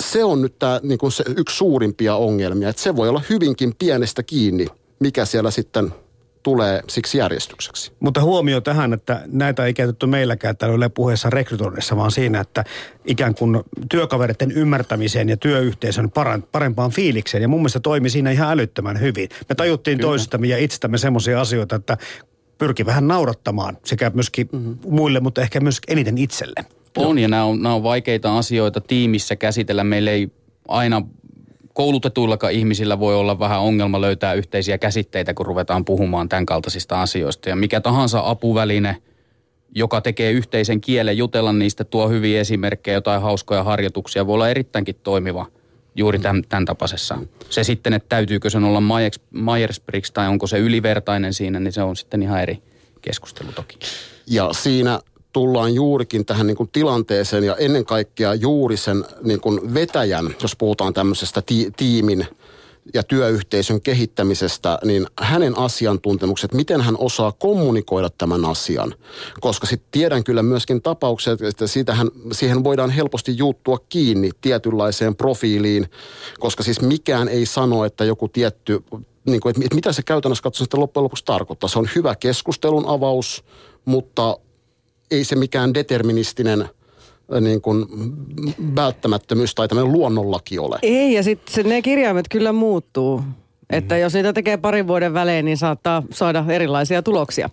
[0.00, 3.74] se on nyt tämä niin kuin se yksi suurimpia ongelmia, että se voi olla hyvinkin
[3.78, 4.66] pienestä kiinni,
[4.98, 5.94] mikä siellä sitten
[6.42, 7.92] tulee siksi järjestykseksi.
[8.00, 12.64] Mutta huomio tähän, että näitä ei käytetty meilläkään täällä puheessa rekrytoinnissa, vaan siinä, että
[13.04, 16.10] ikään kuin työkavereiden ymmärtämiseen ja työyhteisön
[16.52, 17.42] parempaan fiilikseen.
[17.42, 19.28] Ja mun mielestä toimi siinä ihan älyttömän hyvin.
[19.48, 20.08] Me tajuttiin Kyllä.
[20.08, 21.96] toisistamme ja itsestämme semmoisia asioita, että
[22.58, 24.78] pyrki vähän naurattamaan sekä myöskin mm-hmm.
[24.88, 26.64] muille, mutta ehkä myös eniten itselle.
[26.96, 29.84] On ja nämä on, nämä on vaikeita asioita tiimissä käsitellä.
[29.84, 30.30] Meillä ei
[30.68, 31.02] aina
[31.72, 37.48] koulutetuillakaan ihmisillä voi olla vähän ongelma löytää yhteisiä käsitteitä, kun ruvetaan puhumaan tämän kaltaisista asioista.
[37.48, 38.96] Ja mikä tahansa apuväline,
[39.74, 44.96] joka tekee yhteisen kielen, jutella niistä, tuo hyviä esimerkkejä, jotain hauskoja harjoituksia, voi olla erittäinkin
[45.02, 45.46] toimiva
[45.94, 47.18] juuri tämän, tämän tapaisessa.
[47.50, 48.82] Se sitten, että täytyykö sen olla
[49.34, 52.62] Myers-Briggs tai onko se ylivertainen siinä, niin se on sitten ihan eri
[53.02, 53.78] keskustelu toki.
[54.26, 55.00] Ja siinä
[55.32, 60.56] tullaan juurikin tähän niin kuin tilanteeseen ja ennen kaikkea juuri sen niin kuin vetäjän, jos
[60.56, 62.26] puhutaan tämmöisestä ti- tiimin
[62.94, 68.94] ja työyhteisön kehittämisestä, niin hänen asiantuntemukset, miten hän osaa kommunikoida tämän asian.
[69.40, 75.86] Koska sitten tiedän kyllä myöskin tapaukset, että siitähän, siihen voidaan helposti juuttua kiinni tietynlaiseen profiiliin,
[76.40, 78.84] koska siis mikään ei sano, että joku tietty,
[79.24, 81.68] niin kuin, että mitä se käytännössä katsoen sitten loppujen lopuksi tarkoittaa.
[81.68, 83.44] Se on hyvä keskustelun avaus,
[83.84, 84.36] mutta
[85.12, 86.68] ei se mikään deterministinen
[87.40, 87.86] niin kuin
[88.76, 90.78] välttämättömyys tai tämmöinen luonnonlaki ole.
[90.82, 93.22] Ei, ja sitten ne kirjaimet kyllä muuttuu.
[93.70, 97.50] Että jos niitä tekee parin vuoden välein, niin saattaa saada erilaisia tuloksia.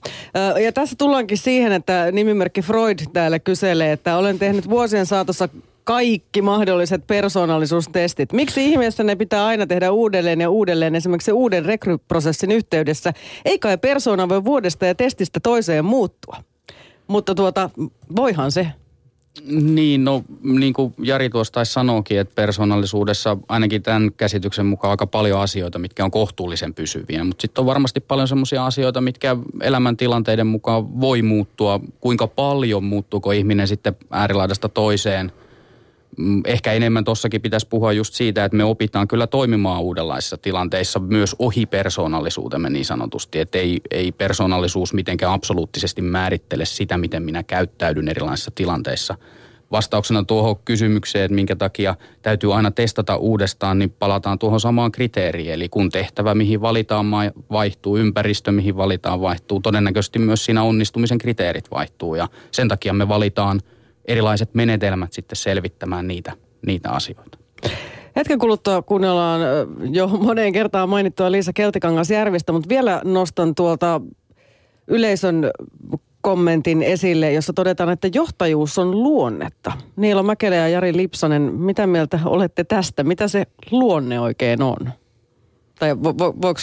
[0.63, 5.50] Ja tässä tullaankin siihen, että nimimerkki Freud täällä kyselee, että olen tehnyt vuosien saatossa
[5.84, 8.34] kaikki mahdolliset persoonallisuustestit.
[8.34, 13.13] Miksi ihmeessä ne pitää aina tehdä uudelleen ja uudelleen esimerkiksi uuden rekryprosessin yhteydessä?
[13.45, 16.36] Ei kai persoona voi vuodesta ja testistä toiseen muuttua.
[17.10, 17.69] Mutta tuota,
[18.15, 18.67] voihan se.
[19.52, 25.08] Niin, no niin kuin Jari tuossa taisi sanoakin, että persoonallisuudessa ainakin tämän käsityksen mukaan aika
[25.08, 27.24] paljon asioita, mitkä on kohtuullisen pysyviä.
[27.24, 31.80] Mutta sitten on varmasti paljon sellaisia asioita, mitkä elämäntilanteiden mukaan voi muuttua.
[32.02, 35.32] Kuinka paljon muuttuuko ihminen sitten äärilaidasta toiseen–
[36.46, 41.36] ehkä enemmän tossakin pitäisi puhua just siitä, että me opitaan kyllä toimimaan uudenlaisissa tilanteissa myös
[41.40, 43.40] ohi persoonallisuutemme niin sanotusti.
[43.40, 49.16] Että ei, ei persoonallisuus mitenkään absoluuttisesti määrittele sitä, miten minä käyttäydyn erilaisissa tilanteissa.
[49.72, 55.54] Vastauksena tuohon kysymykseen, että minkä takia täytyy aina testata uudestaan, niin palataan tuohon samaan kriteeriin.
[55.54, 57.06] Eli kun tehtävä, mihin valitaan,
[57.52, 62.16] vaihtuu, ympäristö, mihin valitaan, vaihtuu, todennäköisesti myös siinä onnistumisen kriteerit vaihtuu.
[62.16, 63.60] Ja sen takia me valitaan–
[64.10, 66.32] erilaiset menetelmät sitten selvittämään niitä,
[66.65, 67.38] niitä asioita.
[68.15, 69.41] Hetken kuluttua kuunnellaan
[69.91, 74.02] jo moneen kertaan mainittua Liisa Keltikangas Järvistä, mutta vielä nostan tuolta
[74.88, 75.52] yleisön
[76.22, 79.72] kommentin esille, jossa todetaan, että johtajuus on luonnetta.
[79.95, 83.04] Niilo Mäkelä ja Jari Lipsanen, mitä mieltä olette tästä?
[83.04, 84.91] Mitä se luonne oikein on?
[85.80, 86.60] Tai vo, vo, voiko...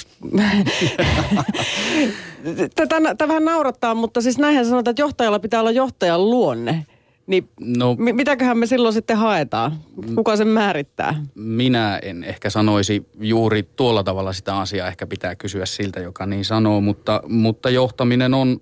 [2.74, 6.86] Tätä vähän naurattaa, mutta siis näinhän sanotaan, että johtajalla pitää olla johtajan luonne.
[7.26, 9.76] Niin no, mitäköhän me silloin sitten haetaan?
[10.14, 11.24] Kuka sen määrittää?
[11.34, 14.88] Minä en ehkä sanoisi juuri tuolla tavalla sitä asiaa.
[14.88, 16.80] Ehkä pitää kysyä siltä, joka niin sanoo.
[16.80, 18.60] Mutta, mutta johtaminen on,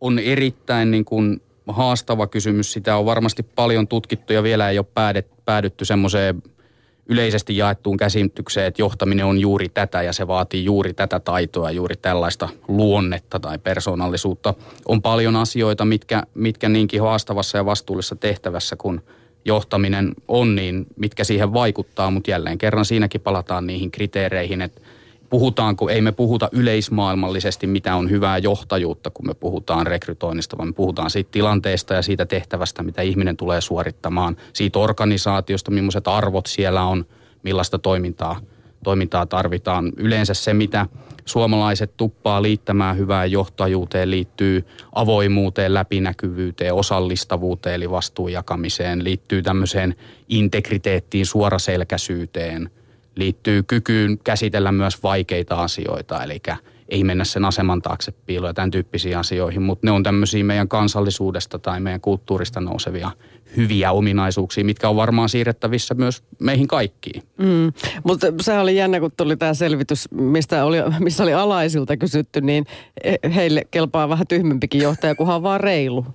[0.00, 2.72] on erittäin niin kuin haastava kysymys.
[2.72, 4.86] Sitä on varmasti paljon tutkittu ja vielä ei ole
[5.44, 6.42] päädytty semmoiseen
[7.10, 11.96] yleisesti jaettuun käsitykseen, että johtaminen on juuri tätä ja se vaatii juuri tätä taitoa, juuri
[11.96, 14.54] tällaista luonnetta tai persoonallisuutta.
[14.88, 19.00] On paljon asioita, mitkä, mitkä niinkin haastavassa ja vastuullisessa tehtävässä kuin
[19.44, 24.80] johtaminen on, niin mitkä siihen vaikuttaa, mutta jälleen kerran siinäkin palataan niihin kriteereihin, että
[25.30, 30.72] puhutaanko, ei me puhuta yleismaailmallisesti, mitä on hyvää johtajuutta, kun me puhutaan rekrytoinnista, vaan me
[30.72, 36.82] puhutaan siitä tilanteesta ja siitä tehtävästä, mitä ihminen tulee suorittamaan, siitä organisaatiosta, millaiset arvot siellä
[36.84, 37.06] on,
[37.42, 38.40] millaista toimintaa,
[38.84, 39.92] toimintaa tarvitaan.
[39.96, 40.86] Yleensä se, mitä
[41.24, 49.94] suomalaiset tuppaa liittämään hyvään johtajuuteen, liittyy avoimuuteen, läpinäkyvyyteen, osallistavuuteen, eli vastuun jakamiseen, liittyy tämmöiseen
[50.28, 52.70] integriteettiin, suoraselkäisyyteen–
[53.20, 56.40] liittyy kykyyn käsitellä myös vaikeita asioita, eli
[56.90, 60.68] ei mennä sen aseman taakse piiloon ja tämän tyyppisiin asioihin, mutta ne on tämmöisiä meidän
[60.68, 63.10] kansallisuudesta tai meidän kulttuurista nousevia
[63.56, 67.22] hyviä ominaisuuksia, mitkä on varmaan siirrettävissä myös meihin kaikkiin.
[67.38, 67.72] Mm,
[68.04, 72.66] mutta se oli jännä, kun tuli tämä selvitys, mistä oli, missä oli alaisilta kysytty, niin
[73.34, 76.06] heille kelpaa vähän tyhmempikin johtaja, kunhan vaan reilu.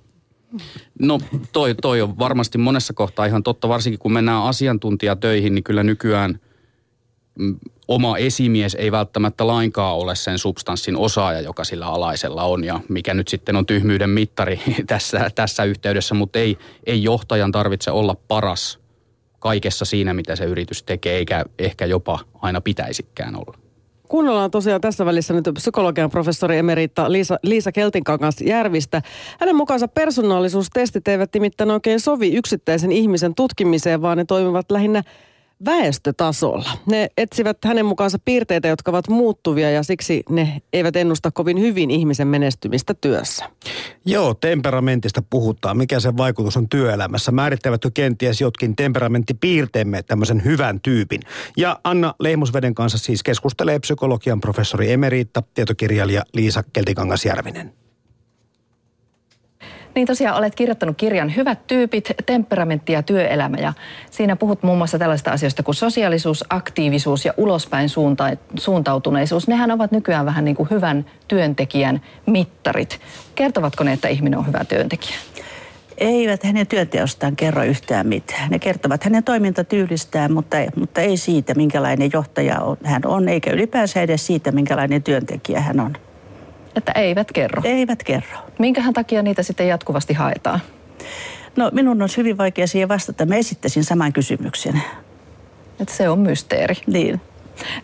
[1.00, 1.20] No
[1.52, 6.38] toi, toi on varmasti monessa kohtaa ihan totta, varsinkin kun mennään asiantuntijatöihin, niin kyllä nykyään–
[7.88, 13.14] oma esimies ei välttämättä lainkaan ole sen substanssin osaaja, joka sillä alaisella on ja mikä
[13.14, 18.78] nyt sitten on tyhmyyden mittari tässä, tässä yhteydessä, mutta ei, ei johtajan tarvitse olla paras
[19.38, 23.58] kaikessa siinä, mitä se yritys tekee, eikä ehkä jopa aina pitäisikään olla.
[24.08, 29.02] Kuunnellaan tosiaan tässä välissä nyt psykologian professori emerita Liisa, Liisa Keltinkangas Järvistä.
[29.40, 35.02] Hänen mukaansa persoonallisuustestit eivät nimittäin oikein sovi yksittäisen ihmisen tutkimiseen, vaan ne toimivat lähinnä
[35.64, 36.70] väestötasolla.
[36.86, 41.90] Ne etsivät hänen mukaansa piirteitä, jotka ovat muuttuvia ja siksi ne eivät ennusta kovin hyvin
[41.90, 43.50] ihmisen menestymistä työssä.
[44.04, 45.76] Joo, temperamentista puhutaan.
[45.76, 47.32] Mikä sen vaikutus on työelämässä?
[47.32, 51.20] Määrittävätkö kenties jotkin temperamenttipiirteemme tämmöisen hyvän tyypin?
[51.56, 57.85] Ja Anna Lehmusveden kanssa siis keskustelee psykologian professori emeriitta, tietokirjailija Liisa Keltikangas-Järvinen.
[59.96, 63.72] Niin tosiaan olet kirjoittanut kirjan Hyvät tyypit, temperamentti ja työelämä ja
[64.10, 69.48] siinä puhut muun muassa tällaista asioista kuin sosiaalisuus, aktiivisuus ja ulospäin suunta- suuntautuneisuus.
[69.48, 73.00] Nehän ovat nykyään vähän niin kuin hyvän työntekijän mittarit.
[73.34, 75.16] Kertovatko ne, että ihminen on hyvä työntekijä?
[75.98, 78.50] Eivät hänen työnteostaan kerro yhtään mitään.
[78.50, 84.26] Ne kertovat hänen toimintatyylistään, mutta, mutta ei siitä, minkälainen johtaja hän on, eikä ylipäänsä edes
[84.26, 86.05] siitä, minkälainen työntekijä hän on.
[86.76, 87.62] Että eivät kerro?
[87.64, 88.38] Eivät kerro.
[88.58, 90.60] Minkähän takia niitä sitten jatkuvasti haetaan?
[91.56, 93.26] No minun on hyvin vaikea siihen vastata.
[93.26, 94.82] Mä esittäisin saman kysymyksen.
[95.80, 96.74] Että se on mysteeri.
[96.86, 97.20] Niin.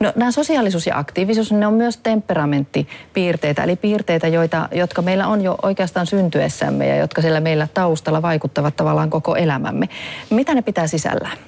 [0.01, 5.41] No nämä sosiaalisuus ja aktiivisuus, ne on myös temperamenttipiirteitä, eli piirteitä, joita, jotka meillä on
[5.41, 9.89] jo oikeastaan syntyessämme ja jotka siellä meillä taustalla vaikuttavat tavallaan koko elämämme.
[10.31, 11.39] Mitä ne pitää sisällään?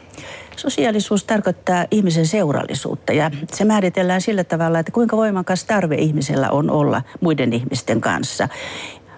[0.57, 6.71] Sosiaalisuus tarkoittaa ihmisen seurallisuutta ja se määritellään sillä tavalla, että kuinka voimakas tarve ihmisellä on
[6.71, 8.49] olla muiden ihmisten kanssa.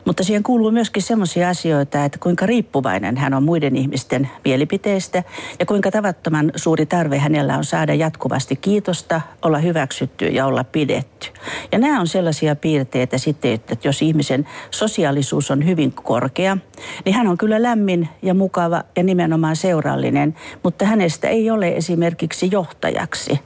[0.06, 5.22] Mutta siihen kuuluu myöskin sellaisia asioita, että kuinka riippuvainen hän on muiden ihmisten mielipiteistä
[5.60, 11.28] ja kuinka tavattoman suuri tarve hänellä on saada jatkuvasti kiitosta, olla hyväksytty ja olla pidetty.
[11.72, 16.56] Ja nämä on sellaisia piirteitä sitten, että jos ihmisen sosiaalisuus on hyvin korkea,
[17.04, 22.48] niin hän on kyllä lämmin ja mukava ja nimenomaan seurallinen, mutta hänestä ei ole esimerkiksi
[22.52, 23.40] johtajaksi,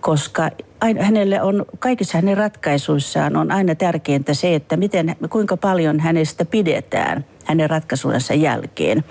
[0.00, 0.50] koska
[1.00, 7.24] hänelle on, kaikissa hänen ratkaisuissaan on aina tärkeintä se, että miten, kuinka paljon hänestä pidetään
[7.46, 9.04] hänen ratkaisunsa jälkeen.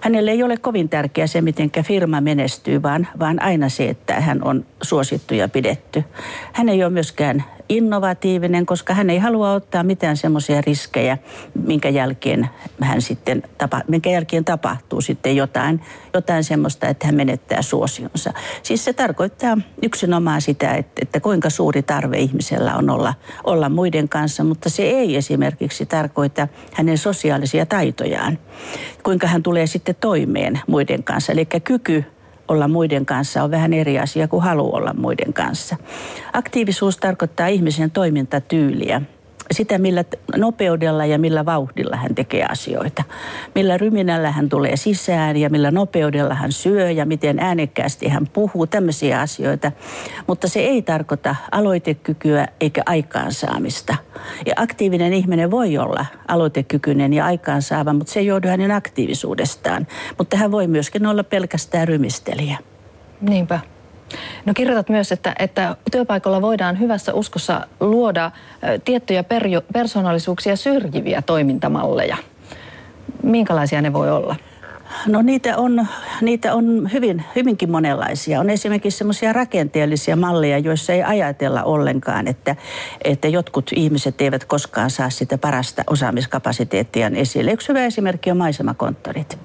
[0.00, 4.44] Hänelle ei ole kovin tärkeää se, miten firma menestyy, vaan, vaan aina se, että hän
[4.44, 6.04] on suosittu ja pidetty.
[6.52, 11.18] Hän ei ole myöskään innovatiivinen, koska hän ei halua ottaa mitään semmoisia riskejä,
[11.66, 15.80] minkä jälkeen, hän sitten tapa, minkä jälkeen tapahtuu sitten jotain,
[16.14, 18.32] jotain semmoista, että hän menettää suosionsa.
[18.62, 24.08] Siis se tarkoittaa yksinomaan sitä, että, että kuinka suuri tarve ihmisellä on olla, olla muiden
[24.08, 28.38] kanssa, mutta se ei esimerkiksi tarkoita hänen sosiaalisia taitojaan.
[29.02, 31.32] Kuinka hän tulee sitten toimeen muiden kanssa.
[31.32, 32.04] Eli kyky
[32.48, 35.76] olla muiden kanssa on vähän eri asia kuin halu olla muiden kanssa.
[36.32, 39.02] Aktiivisuus tarkoittaa ihmisen toimintatyyliä
[39.50, 40.04] sitä, millä
[40.36, 43.02] nopeudella ja millä vauhdilla hän tekee asioita.
[43.54, 48.66] Millä ryminällä hän tulee sisään ja millä nopeudella hän syö ja miten äänekkäästi hän puhuu,
[48.66, 49.72] tämmöisiä asioita.
[50.26, 53.96] Mutta se ei tarkoita aloitekykyä eikä aikaansaamista.
[54.46, 59.86] Ja aktiivinen ihminen voi olla aloitekykyinen ja aikaansaava, mutta se ei joudu hänen aktiivisuudestaan.
[60.18, 62.58] Mutta hän voi myöskin olla pelkästään rymistelijä.
[63.20, 63.73] Niinpä.
[64.44, 68.30] No kirjoitat myös, että, että työpaikalla voidaan hyvässä uskossa luoda
[68.84, 72.16] tiettyjä perjo, persoonallisuuksia syrjiviä toimintamalleja.
[73.22, 74.36] Minkälaisia ne voi olla?
[75.06, 75.86] No niitä on,
[76.20, 78.40] niitä on hyvin, hyvinkin monenlaisia.
[78.40, 82.56] On esimerkiksi semmoisia rakenteellisia malleja, joissa ei ajatella ollenkaan, että,
[83.04, 87.52] että jotkut ihmiset eivät koskaan saa sitä parasta osaamiskapasiteettia esille.
[87.52, 89.38] Yksi hyvä esimerkki on maisemakonttorit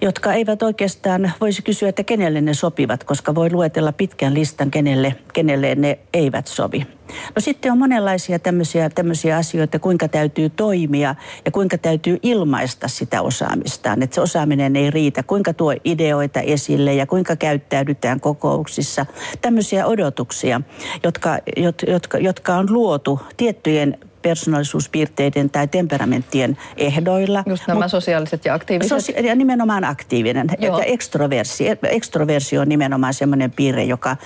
[0.00, 5.16] jotka eivät oikeastaan voisi kysyä, että kenelle ne sopivat, koska voi luetella pitkän listan, kenelle,
[5.32, 6.86] kenelle ne eivät sovi.
[7.08, 13.22] No sitten on monenlaisia tämmöisiä, tämmöisiä asioita, kuinka täytyy toimia ja kuinka täytyy ilmaista sitä
[13.22, 14.02] osaamistaan.
[14.02, 19.06] Että se osaaminen ei riitä, kuinka tuo ideoita esille ja kuinka käyttäydytään kokouksissa.
[19.42, 20.60] Tämmöisiä odotuksia,
[21.04, 21.38] jotka,
[21.86, 27.44] jotka, jotka on luotu tiettyjen persoonallisuuspiirteiden tai temperamenttien ehdoilla.
[27.46, 28.98] Just nämä Mut, sosiaaliset ja aktiiviset.
[28.98, 30.46] Sosia- ja nimenomaan aktiivinen.
[30.58, 30.82] Joo.
[30.86, 34.16] Ekstroversi, ekstroversio on nimenomaan semmoinen piirre, joka,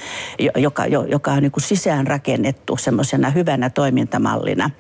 [0.57, 4.71] joka, joka on niin sisään rakennettu semmoisena hyvänä toimintamallina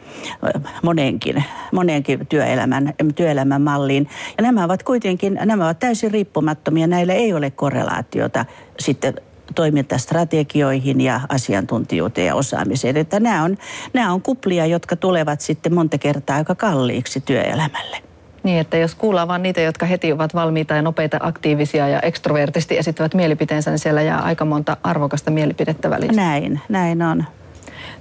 [0.82, 4.08] moneenkin, moneenkin työelämän, työelämän malliin.
[4.38, 6.86] Ja nämä ovat kuitenkin, nämä ovat täysin riippumattomia.
[6.86, 8.44] Näillä ei ole korrelaatiota
[8.80, 9.14] sitten
[9.54, 12.96] toimintastrategioihin ja asiantuntijuuteen ja osaamiseen.
[12.96, 13.56] Että nämä on,
[13.92, 17.96] nämä on kuplia, jotka tulevat sitten monta kertaa aika kalliiksi työelämälle.
[18.42, 22.78] Niin, että jos kuullaan vain niitä, jotka heti ovat valmiita ja nopeita, aktiivisia ja ekstrovertisti
[22.78, 26.16] esittävät mielipiteensä, niin siellä jää aika monta arvokasta mielipidettä väliin.
[26.16, 27.24] Näin, näin on.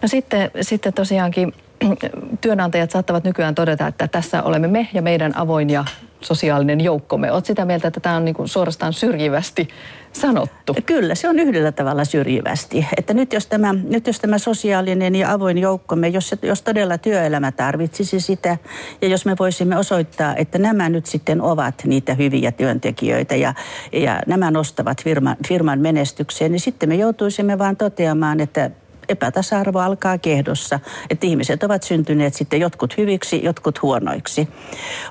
[0.02, 1.54] No sitten, sitten tosiaankin
[2.42, 5.86] työnantajat saattavat nykyään todeta, että tässä olemme me ja meidän avoin ja
[6.22, 7.32] sosiaalinen joukkomme.
[7.32, 9.68] Olet sitä mieltä, että tämä on niin kuin suorastaan syrjivästi
[10.14, 10.76] sanottu?
[10.86, 12.88] Kyllä, se on yhdellä tavalla syrjivästi.
[12.98, 17.52] Että nyt jos tämä, nyt jos tämä sosiaalinen ja avoin joukkomme, jos, jos todella työelämä
[17.52, 18.58] tarvitsisi sitä,
[19.02, 23.54] ja jos me voisimme osoittaa, että nämä nyt sitten ovat niitä hyviä työntekijöitä, ja,
[23.92, 28.72] ja nämä nostavat firman, firman menestykseen, niin sitten me joutuisimme vain toteamaan, että
[29.10, 34.48] epätasa-arvo alkaa kehdossa, että ihmiset ovat syntyneet sitten jotkut hyviksi, jotkut huonoiksi.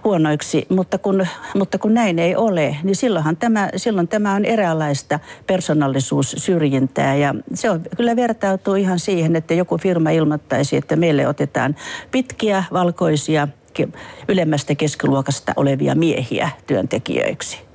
[0.05, 0.67] huonoiksi.
[0.69, 7.17] Mutta, kun, mutta kun näin ei ole, niin silloinhan tämä, silloin tämä on eräänlaista persoonallisuussyrjintää
[7.17, 11.77] ja se on, kyllä vertautuu ihan siihen, että joku firma ilmoittaisi, että meille otetaan
[12.11, 13.49] pitkiä, valkoisia,
[14.29, 17.70] ylemmästä keskiluokasta olevia miehiä työntekijöiksi.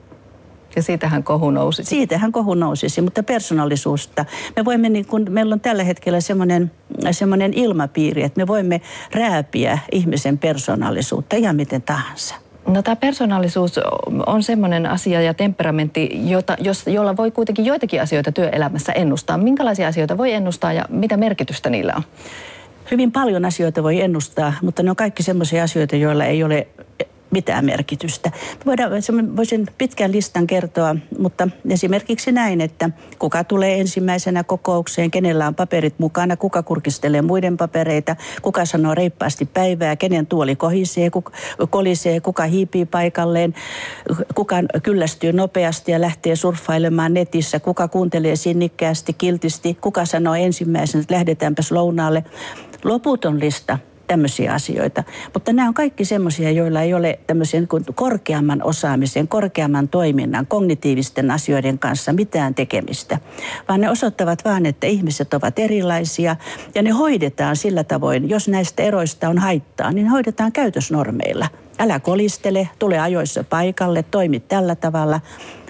[0.76, 1.90] Ja siitähän kohu nousisi.
[1.90, 4.26] Siitähän kohu nousisi, mutta persoonallisuusta.
[4.56, 6.72] Me voimme, niin kun, meillä on tällä hetkellä semmoinen,
[7.12, 12.36] semmoinen ilmapiiri, että me voimme rääpiä ihmisen persoonallisuutta ihan miten tahansa.
[12.68, 13.80] No tämä persoonallisuus
[14.26, 19.38] on semmoinen asia ja temperamentti, jota, jos, jolla voi kuitenkin joitakin asioita työelämässä ennustaa.
[19.38, 22.04] Minkälaisia asioita voi ennustaa ja mitä merkitystä niillä on?
[22.92, 26.68] Hyvin paljon asioita voi ennustaa, mutta ne on kaikki semmoisia asioita, joilla ei ole
[27.36, 28.32] mitään merkitystä.
[28.66, 28.92] Voidaan,
[29.36, 36.00] voisin pitkän listan kertoa, mutta esimerkiksi näin, että kuka tulee ensimmäisenä kokoukseen, kenellä on paperit
[36.00, 41.32] mukana, kuka kurkistelee muiden papereita, kuka sanoo reippaasti päivää, kenen tuoli kohisee, kuka,
[41.70, 43.54] kolisee, kuka hiipii paikalleen,
[44.36, 51.14] kuka kyllästyy nopeasti ja lähtee surffailemaan netissä, kuka kuuntelee sinnikkäästi, kiltisti, kuka sanoo ensimmäisenä, että
[51.14, 52.24] lähdetäänpäs lounaalle.
[52.84, 55.04] Loputon lista tämmöisiä asioita.
[55.34, 61.32] Mutta nämä on kaikki semmoisia, joilla ei ole tämmöisen niin korkeamman osaamisen, korkeamman toiminnan, kognitiivisten
[61.32, 63.20] asioiden kanssa mitään tekemistä.
[63.68, 66.36] Vaan ne osoittavat vain, että ihmiset ovat erilaisia
[66.76, 71.48] ja ne hoidetaan sillä tavoin, jos näistä eroista on haittaa, niin hoidetaan käytösnormeilla.
[71.80, 75.20] Älä kolistele, tule ajoissa paikalle, toimi tällä tavalla,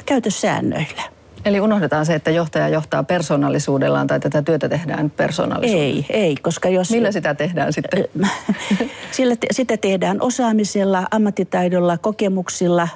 [0.06, 1.15] käytössäännöillä.
[1.46, 5.86] Eli unohdetaan se, että johtaja johtaa persoonallisuudellaan tai tätä työtä tehdään persoonallisuudella.
[5.86, 6.92] Ei, ei, koska jos...
[6.92, 8.06] Millä sitä tehdään sitten?
[9.12, 12.88] Sillä te, sitä tehdään osaamisella, ammattitaidolla, kokemuksilla,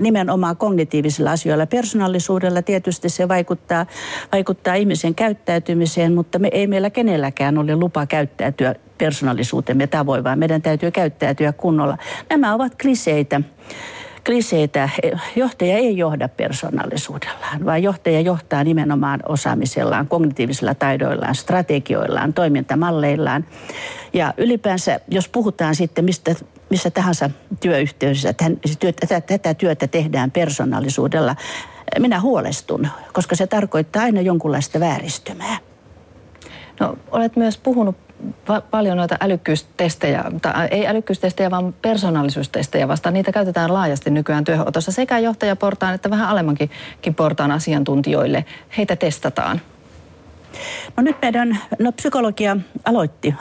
[0.00, 1.66] nimenomaan kognitiivisilla asioilla.
[1.66, 3.86] Persoonallisuudella tietysti se vaikuttaa,
[4.32, 10.62] vaikuttaa ihmisen käyttäytymiseen, mutta me ei meillä kenelläkään ole lupa käyttäytyä persoonallisuutemme tavoin, vaan meidän
[10.62, 11.98] täytyy käyttäytyä kunnolla.
[12.30, 13.40] Nämä ovat kliseitä
[14.28, 14.88] kliseitä.
[15.36, 23.44] Johtaja ei johda persoonallisuudellaan, vaan johtaja johtaa nimenomaan osaamisellaan, kognitiivisilla taidoillaan, strategioillaan, toimintamalleillaan.
[24.12, 26.34] Ja ylipäänsä, jos puhutaan sitten mistä,
[26.70, 31.36] missä tahansa työyhteisössä, että tätä työtä tehdään persoonallisuudella,
[31.98, 35.67] minä huolestun, koska se tarkoittaa aina jonkunlaista vääristymää.
[36.80, 37.96] No, olet myös puhunut
[38.48, 43.12] va- paljon noita älykkyystestejä, tai ei älykkyystestejä, vaan persoonallisuustestejä vastaan.
[43.14, 46.70] Niitä käytetään laajasti nykyään työhönotossa sekä johtajaportaan että vähän alemmankin
[47.16, 48.44] portaan asiantuntijoille.
[48.76, 49.60] Heitä testataan.
[50.96, 53.34] No nyt meidän, no psykologia aloitti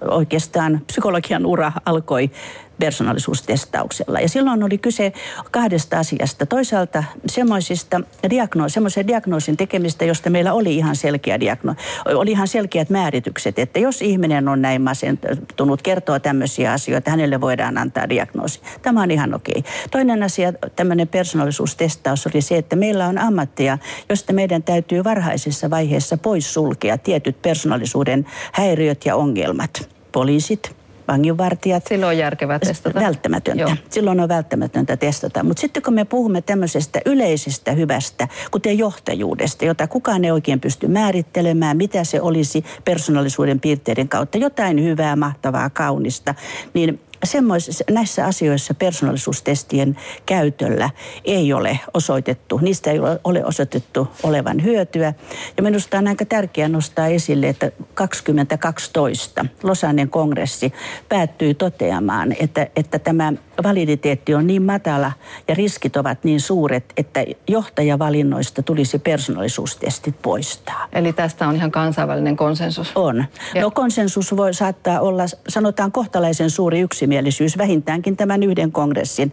[0.00, 2.30] oikeastaan, psykologian ura alkoi
[2.78, 4.20] persoonallisuustestauksella.
[4.20, 5.12] Ja silloin oli kyse
[5.50, 6.46] kahdesta asiasta.
[6.46, 11.74] Toisaalta semmoisista diagno- semmoisen diagnoosin tekemistä, josta meillä oli ihan selkeä diagno-
[12.14, 17.78] oli ihan selkeät määritykset, että jos ihminen on näin masentunut, kertoo tämmöisiä asioita, hänelle voidaan
[17.78, 18.60] antaa diagnoosi.
[18.82, 19.64] Tämä on ihan okei.
[19.90, 26.16] Toinen asia, tämmöinen persoonallisuustestaus oli se, että meillä on ammattia, josta meidän täytyy varhaisessa vaiheessa
[26.18, 29.88] poissulkea tietyt persoonallisuuden häiriöt ja ongelmat.
[30.12, 30.75] Poliisit,
[31.08, 31.86] vanginvartijat.
[31.88, 33.00] Silloin on järkevää testata.
[33.00, 33.62] Välttämätöntä.
[33.62, 33.76] Joo.
[33.90, 35.42] Silloin on välttämätöntä testata.
[35.42, 40.88] Mutta sitten kun me puhumme tämmöisestä yleisestä hyvästä, kuten johtajuudesta, jota kukaan ei oikein pysty
[40.88, 46.34] määrittelemään, mitä se olisi persoonallisuuden piirteiden kautta, jotain hyvää, mahtavaa, kaunista,
[46.74, 49.96] niin semmois, näissä asioissa persoonallisuustestien
[50.26, 50.90] käytöllä
[51.24, 55.14] ei ole osoitettu, niistä ei ole osoitettu olevan hyötyä.
[55.56, 60.72] Ja minusta on aika tärkeää nostaa esille, että 2012 Losannen kongressi
[61.08, 63.32] päättyi toteamaan, että, että tämä
[63.64, 65.12] validiteetti on niin matala
[65.48, 70.88] ja riskit ovat niin suuret, että johtajavalinnoista tulisi persoonallisuustestit poistaa.
[70.92, 72.92] Eli tästä on ihan kansainvälinen konsensus?
[72.94, 73.24] On.
[73.54, 73.62] Ja.
[73.62, 79.32] No konsensus voi saattaa olla, sanotaan kohtalaisen suuri yksimielisyys vähintäänkin tämän yhden kongressin,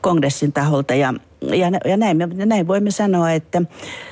[0.00, 0.94] kongressin taholta.
[0.94, 3.62] Ja ja, ja näin, näin voimme sanoa, että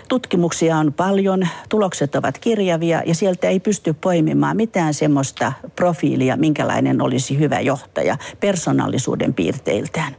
[0.08, 7.02] tutkimuksia on paljon, tulokset ovat kirjavia ja sieltä ei pysty poimimaan mitään semmoista profiilia, minkälainen
[7.02, 10.16] olisi hyvä johtaja persoonallisuuden piirteiltään.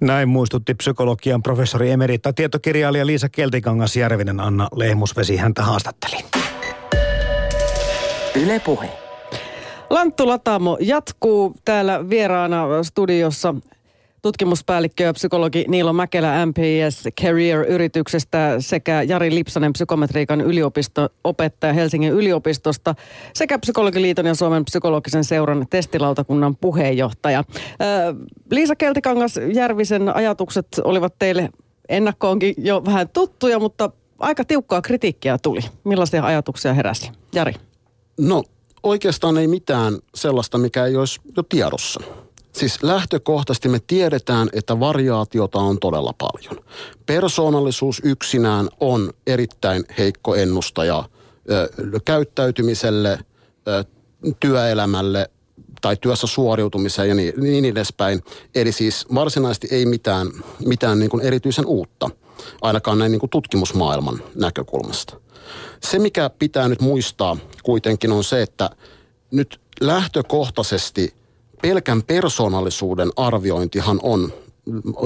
[0.00, 6.24] Näin muistutti psykologian professori emerita tietokirjailija Liisa Keltikangas Järvinen Anna Lehmusvesi häntä haastatteli.
[8.34, 9.07] Yle Puhe.
[9.90, 13.54] Lanttu Latamo jatkuu täällä vieraana studiossa
[14.22, 22.94] tutkimuspäällikkö ja psykologi Niilo Mäkelä MPS Career-yrityksestä sekä Jari Lipsanen psykometriikan yliopisto-opettaja Helsingin yliopistosta
[23.34, 27.44] sekä Psykologiliiton ja Suomen psykologisen seuran testilautakunnan puheenjohtaja.
[28.50, 31.48] Liisa Keltikangas Järvisen ajatukset olivat teille
[31.88, 35.60] ennakkoonkin jo vähän tuttuja, mutta aika tiukkaa kritiikkiä tuli.
[35.84, 37.10] Millaisia ajatuksia heräsi?
[37.34, 37.54] Jari.
[38.20, 38.42] No
[38.82, 42.00] oikeastaan ei mitään sellaista, mikä ei olisi jo tiedossa.
[42.52, 46.64] Siis lähtökohtaisesti me tiedetään, että variaatiota on todella paljon.
[47.06, 51.04] Persoonallisuus yksinään on erittäin heikko ennustaja
[52.04, 53.18] käyttäytymiselle,
[54.40, 55.30] työelämälle
[55.80, 58.22] tai työssä suoriutumiseen ja niin, niin edespäin.
[58.54, 60.30] Eli siis varsinaisesti ei mitään,
[60.66, 62.10] mitään niin kuin erityisen uutta,
[62.62, 65.20] ainakaan näin niin kuin tutkimusmaailman näkökulmasta.
[65.82, 67.36] Se, mikä pitää nyt muistaa
[67.68, 68.70] kuitenkin on se, että
[69.30, 71.14] nyt lähtökohtaisesti
[71.62, 74.32] pelkän persoonallisuuden arviointihan on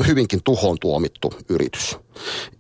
[0.06, 1.96] hyvinkin tuhoon tuomittu yritys.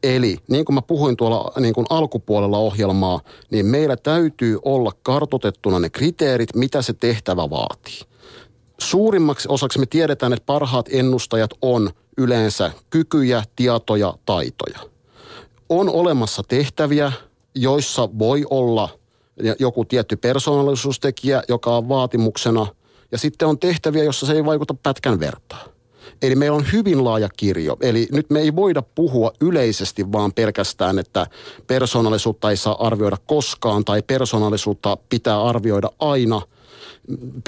[0.02, 5.78] Eli niin kuin mä puhuin tuolla niin kuin alkupuolella ohjelmaa, niin meillä täytyy olla kartotettuna
[5.78, 8.00] ne kriteerit, mitä se tehtävä vaatii.
[8.78, 14.78] Suurimmaksi osaksi me tiedetään, että parhaat ennustajat on yleensä kykyjä, tietoja, taitoja.
[15.68, 17.12] On olemassa tehtäviä,
[17.54, 19.01] joissa voi olla
[19.58, 22.66] joku tietty persoonallisuustekijä, joka on vaatimuksena–
[23.12, 25.64] ja sitten on tehtäviä, jossa se ei vaikuta pätkän vertaa.
[26.22, 27.76] Eli meillä on hyvin laaja kirjo.
[27.80, 31.26] Eli nyt me ei voida puhua yleisesti vaan pelkästään, että
[31.66, 36.42] persoonallisuutta ei saa arvioida koskaan tai persoonallisuutta pitää arvioida aina.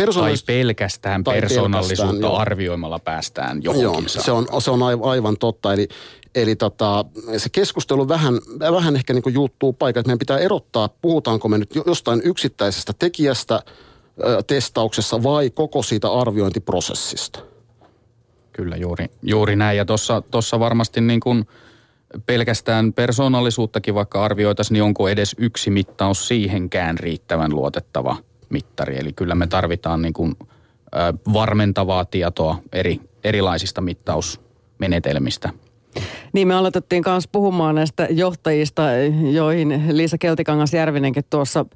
[0.01, 5.37] Persoonallis- tai pelkästään tai persoonallisuutta pelkästään, arvioimalla päästään johonkin joo, se on, se on aivan
[5.37, 5.73] totta.
[5.73, 5.89] Eli,
[6.35, 7.05] eli tota,
[7.37, 11.59] se keskustelu vähän, vähän ehkä niin kuin juuttuu paikalle, että meidän pitää erottaa, puhutaanko me
[11.59, 13.61] nyt jostain yksittäisestä tekijästä–
[14.47, 17.41] testauksessa vai koko siitä arviointiprosessista?
[18.53, 19.77] Kyllä juuri, juuri näin.
[19.77, 19.85] Ja
[20.31, 21.47] tuossa varmasti niin kuin
[22.27, 28.17] pelkästään persoonallisuuttakin vaikka arvioitaisiin, niin onko edes yksi mittaus siihenkään riittävän luotettava
[28.49, 28.99] mittari.
[28.99, 30.37] Eli kyllä me tarvitaan niin kuin,
[31.33, 35.51] varmentavaa tietoa eri, erilaisista mittausmenetelmistä
[36.33, 38.83] niin me aloitettiin kanssa puhumaan näistä johtajista,
[39.33, 41.67] joihin Liisa Keltikangas-Järvinenkin tuossa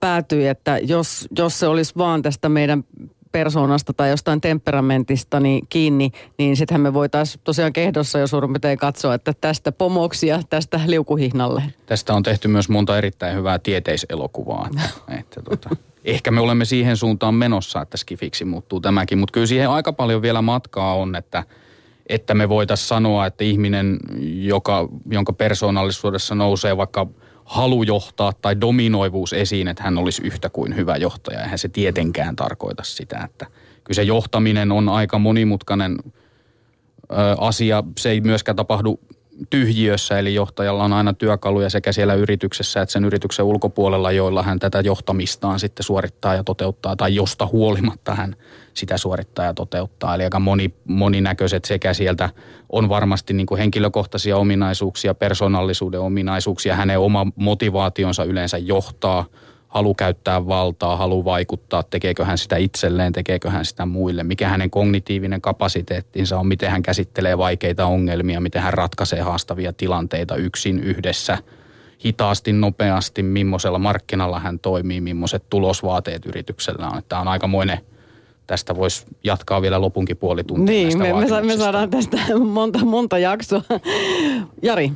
[0.00, 2.84] päätyi, että jos, jos se olisi vaan tästä meidän
[3.32, 8.78] persoonasta tai jostain temperamentista niin kiinni, niin sittenhän me voitaisiin tosiaan kehdossa jo suurin piirtein
[8.78, 11.62] katsoa, että tästä pomoksia, tästä liukuhihnalle.
[11.86, 14.66] Tästä on tehty myös monta erittäin hyvää tieteiselokuvaa.
[14.66, 14.88] Että,
[15.20, 19.70] että tuota, ehkä me olemme siihen suuntaan menossa, että skifiksi muuttuu tämäkin, mutta kyllä siihen
[19.70, 21.44] aika paljon vielä matkaa on, että–
[22.12, 27.06] että me voitaisiin sanoa, että ihminen, joka, jonka persoonallisuudessa nousee vaikka
[27.44, 31.42] halu johtaa tai dominoivuus esiin, että hän olisi yhtä kuin hyvä johtaja.
[31.42, 33.46] Eihän se tietenkään tarkoita sitä, että
[33.84, 35.98] kyllä se johtaminen on aika monimutkainen
[37.38, 37.84] asia.
[37.98, 39.00] Se ei myöskään tapahdu
[39.50, 44.58] tyhjiössä, eli johtajalla on aina työkaluja sekä siellä yrityksessä että sen yrityksen ulkopuolella, joilla hän
[44.58, 48.36] tätä johtamistaan sitten suorittaa ja toteuttaa, tai josta huolimatta hän
[48.74, 50.14] sitä suorittaa ja toteuttaa.
[50.14, 52.30] Eli aika moni, moninäköiset sekä sieltä
[52.68, 59.24] on varmasti niin kuin henkilökohtaisia ominaisuuksia, persoonallisuuden ominaisuuksia, hänen oma motivaationsa yleensä johtaa–
[59.72, 64.70] halu käyttää valtaa, halu vaikuttaa, tekeekö hän sitä itselleen, tekeekö hän sitä muille, mikä hänen
[64.70, 71.38] kognitiivinen kapasiteettinsa on, miten hän käsittelee vaikeita ongelmia, miten hän ratkaisee haastavia tilanteita yksin yhdessä,
[72.04, 77.02] hitaasti, nopeasti, millaisella markkinalla hän toimii, millaiset tulosvaateet yrityksellä on.
[77.08, 77.80] Tämä on aikamoinen
[78.46, 83.18] tästä voisi jatkaa vielä lopunkin puoli tuntia Niin, me, me, me saadaan tästä monta, monta
[83.18, 83.62] jaksoa.
[84.62, 84.92] Jari.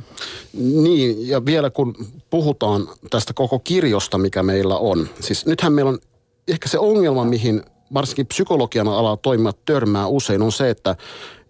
[0.53, 1.95] Niin, ja vielä kun
[2.29, 5.07] puhutaan tästä koko kirjosta, mikä meillä on.
[5.19, 5.99] Siis nythän meillä on
[6.47, 10.95] ehkä se ongelma, mihin varsinkin psykologian alalla toimijat törmää usein, on se, että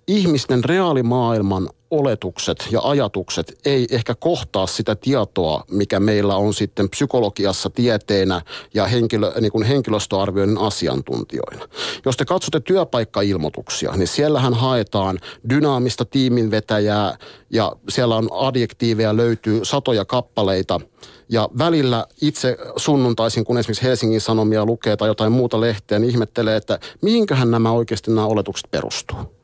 [0.07, 7.69] ihmisten reaalimaailman oletukset ja ajatukset ei ehkä kohtaa sitä tietoa, mikä meillä on sitten psykologiassa
[7.69, 8.41] tieteenä
[8.73, 11.67] ja henkilö, niin kuin henkilöstöarvioinnin asiantuntijoina.
[12.05, 17.17] Jos te katsotte työpaikkailmoituksia, niin siellähän haetaan dynaamista tiiminvetäjää
[17.49, 20.81] ja siellä on adjektiiveja löytyy satoja kappaleita.
[21.29, 26.55] Ja välillä itse sunnuntaisin, kun esimerkiksi Helsingin Sanomia lukee tai jotain muuta lehteä, niin ihmettelee,
[26.55, 29.36] että mihinköhän nämä oikeasti nämä oletukset perustuu.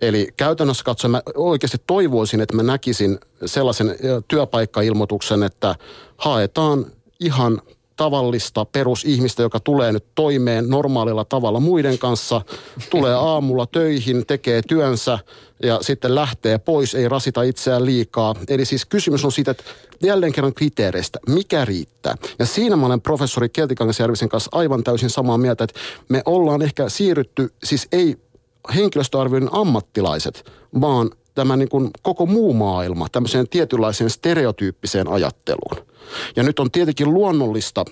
[0.00, 3.96] Eli käytännössä katsoen mä oikeasti toivoisin, että mä näkisin sellaisen
[4.28, 5.74] työpaikkailmoituksen, että
[6.16, 6.86] haetaan
[7.20, 7.62] ihan
[7.96, 12.40] tavallista perusihmistä, joka tulee nyt toimeen normaalilla tavalla muiden kanssa,
[12.90, 15.18] tulee aamulla töihin, tekee työnsä
[15.62, 18.34] ja sitten lähtee pois, ei rasita itseään liikaa.
[18.48, 19.64] Eli siis kysymys on siitä, että
[20.02, 22.14] jälleen kerran kriteereistä, mikä riittää.
[22.38, 26.88] Ja siinä mä olen professori Keltikangasjärvisen kanssa aivan täysin samaa mieltä, että me ollaan ehkä
[26.88, 28.16] siirrytty, siis ei
[28.74, 35.86] henkilöstöarvioinnin ammattilaiset, vaan tämä niin kuin koko muu maailma tämmöiseen tietynlaiseen stereotyyppiseen ajatteluun.
[36.36, 37.84] Ja nyt on tietenkin luonnollista,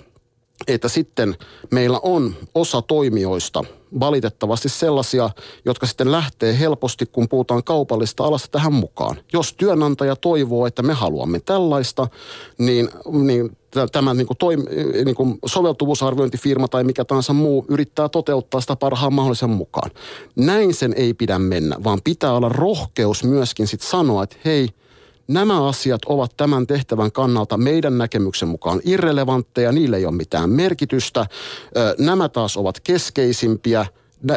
[0.67, 1.37] että sitten
[1.71, 3.65] meillä on osa toimijoista
[4.01, 5.31] valitettavasti sellaisia,
[5.65, 9.17] jotka sitten lähtee helposti, kun puhutaan kaupallista alasta tähän mukaan.
[9.33, 12.09] Jos työnantaja toivoo, että me haluamme tällaista,
[12.59, 13.57] niin, niin
[13.93, 14.65] tämä niin kuin toim,
[15.05, 19.91] niin kuin soveltuvuusarviointifirma tai mikä tahansa muu yrittää toteuttaa sitä parhaan mahdollisen mukaan.
[20.37, 24.69] Näin sen ei pidä mennä, vaan pitää olla rohkeus myöskin sitten sanoa, että hei,
[25.29, 31.27] nämä asiat ovat tämän tehtävän kannalta meidän näkemyksen mukaan irrelevantteja, niille ei ole mitään merkitystä.
[31.99, 33.87] Nämä taas ovat keskeisimpiä,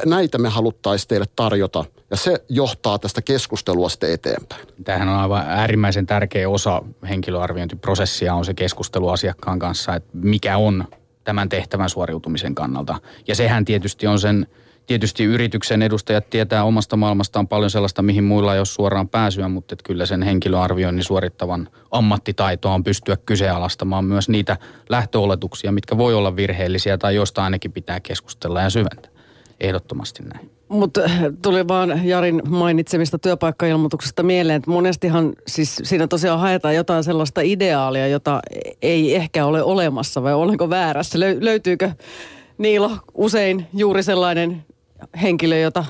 [0.06, 4.68] näitä me haluttaisiin teille tarjota ja se johtaa tästä keskustelua sitten eteenpäin.
[4.84, 10.86] Tämähän on aivan äärimmäisen tärkeä osa henkilöarviointiprosessia on se keskustelu asiakkaan kanssa, että mikä on
[11.24, 13.00] tämän tehtävän suoriutumisen kannalta.
[13.28, 14.48] Ja sehän tietysti on sen,
[14.88, 19.74] tietysti yrityksen edustajat tietää omasta maailmastaan paljon sellaista, mihin muilla ei ole suoraan pääsyä, mutta
[19.74, 24.58] että kyllä sen henkilöarvioinnin suorittavan ammattitaitoa on pystyä kyseenalaistamaan myös niitä
[24.90, 29.12] lähtöoletuksia, mitkä voi olla virheellisiä tai joista ainakin pitää keskustella ja syventää.
[29.60, 30.50] Ehdottomasti näin.
[30.68, 37.04] Mutta äh, tuli vaan Jarin mainitsemista työpaikkailmoituksesta mieleen, että monestihan siis siinä tosiaan haetaan jotain
[37.04, 38.40] sellaista ideaalia, jota
[38.82, 41.20] ei ehkä ole olemassa vai olenko väärässä?
[41.20, 41.92] löytyykö
[42.58, 44.66] Niilo usein juuri sellainen
[45.22, 45.86] henkilö, jota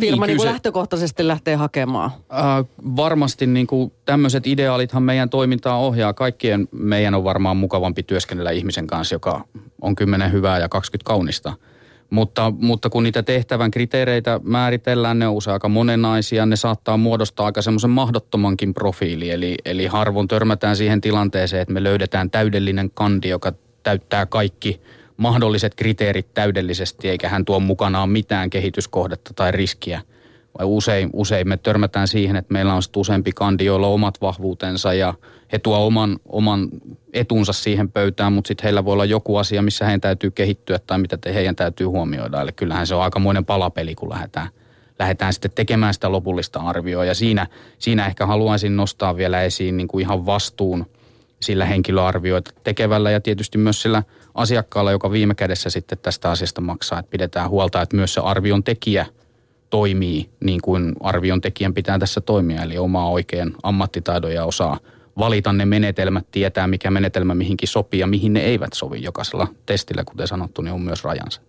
[0.00, 2.10] firma niin, niin lähtökohtaisesti lähtee hakemaan?
[2.32, 2.64] Äh,
[2.96, 6.12] varmasti niin kuin tämmöiset ideaalithan meidän toimintaa ohjaa.
[6.12, 9.44] Kaikkien meidän on varmaan mukavampi työskennellä ihmisen kanssa, joka
[9.80, 11.52] on kymmenen hyvää ja 20 kaunista–
[12.14, 17.46] mutta, mutta kun niitä tehtävän kriteereitä määritellään, ne on usein aika monenaisia, ne saattaa muodostaa
[17.46, 19.30] aika semmoisen mahdottomankin profiili.
[19.30, 24.80] Eli, eli harvoin törmätään siihen tilanteeseen, että me löydetään täydellinen kandi, joka täyttää kaikki
[25.16, 30.00] mahdolliset kriteerit täydellisesti, eikä hän tuo mukanaan mitään kehityskohdetta tai riskiä–
[30.58, 34.94] vai usein, usein me törmätään siihen, että meillä on useampi kandi, joilla on omat vahvuutensa
[34.94, 35.14] ja
[35.52, 36.68] he tuo oman, oman
[37.12, 40.98] etunsa siihen pöytään, mutta sitten heillä voi olla joku asia, missä heidän täytyy kehittyä tai
[40.98, 42.40] mitä te, heidän täytyy huomioida.
[42.40, 44.48] Eli kyllähän se on aikamoinen palapeli, kun lähdetään,
[44.98, 47.04] lähdetään sitten tekemään sitä lopullista arvioa.
[47.04, 47.46] Ja siinä,
[47.78, 50.86] siinä ehkä haluaisin nostaa vielä esiin niin kuin ihan vastuun
[51.44, 54.02] sillä henkilöarvioita tekevällä ja tietysti myös sillä
[54.34, 58.64] asiakkaalla, joka viime kädessä sitten tästä asiasta maksaa, että pidetään huolta, että myös se arvion
[58.64, 59.06] tekijä–
[59.74, 64.78] toimii niin kuin arvion tekijän pitää tässä toimia, eli omaa oikein ammattitaidon ja osaa
[65.18, 69.02] valita ne menetelmät, tietää mikä menetelmä mihinkin sopii ja mihin ne eivät sovi.
[69.02, 71.40] Jokaisella testillä, kuten sanottu, niin on myös rajansa.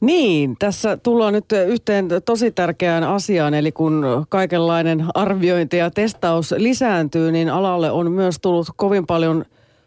[0.00, 7.32] Niin, tässä tullaan nyt yhteen tosi tärkeään asiaan, eli kun kaikenlainen arviointi ja testaus lisääntyy,
[7.32, 9.44] niin alalle on myös tullut kovin paljon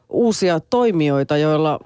[0.09, 1.79] uusia toimijoita, joilla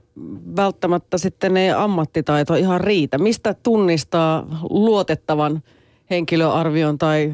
[0.56, 3.18] välttämättä sitten ei ammattitaito ihan riitä.
[3.18, 5.64] Mistä tunnistaa luotettavan
[6.10, 7.34] henkilöarvion tai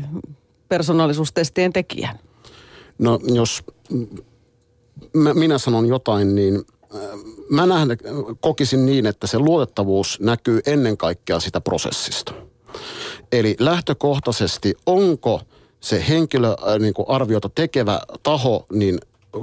[0.70, 2.20] persoonallisuustestien tekijän?
[2.98, 3.64] No jos
[5.34, 6.62] minä sanon jotain, niin
[7.54, 7.98] mä nähdä,
[8.40, 12.34] kokisin niin, että se luotettavuus näkyy ennen kaikkea sitä prosessista.
[13.32, 15.42] Eli lähtökohtaisesti onko
[15.80, 19.00] se henkilöarviota niin arviota tekevä taho, niin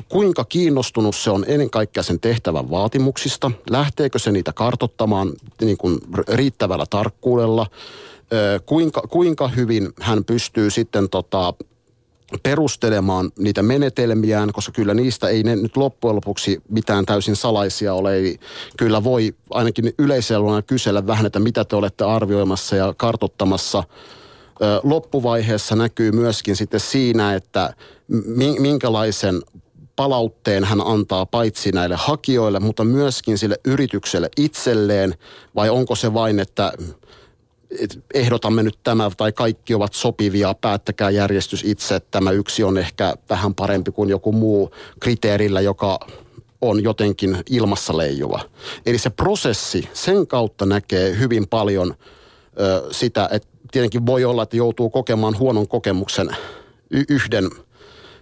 [0.08, 5.98] kuinka kiinnostunut se on ennen kaikkea sen tehtävän vaatimuksista, lähteekö se niitä kartottamaan niin kuin
[6.28, 7.66] riittävällä tarkkuudella,
[8.66, 11.54] kuinka, kuinka hyvin hän pystyy sitten tota,
[12.42, 18.18] perustelemaan niitä menetelmiään, koska kyllä niistä ei ne nyt loppujen lopuksi mitään täysin salaisia ole.
[18.18, 18.40] Eli
[18.76, 23.84] kyllä voi ainakin yleiselvänä kysellä vähän, että mitä te olette arvioimassa ja kartottamassa.
[24.82, 27.74] Loppuvaiheessa näkyy myöskin sitten siinä, että
[28.58, 29.42] minkälaisen
[29.96, 35.14] palautteen hän antaa paitsi näille hakijoille, mutta myöskin sille yritykselle itselleen,
[35.54, 36.72] vai onko se vain, että
[38.14, 43.14] ehdotamme nyt tämä tai kaikki ovat sopivia, päättäkää järjestys itse, että tämä yksi on ehkä
[43.30, 45.98] vähän parempi kuin joku muu kriteerillä, joka
[46.60, 48.40] on jotenkin ilmassa leijuva.
[48.86, 51.94] Eli se prosessi, sen kautta näkee hyvin paljon
[52.60, 56.36] ö, sitä, että tietenkin voi olla, että joutuu kokemaan huonon kokemuksen
[57.08, 57.50] yhden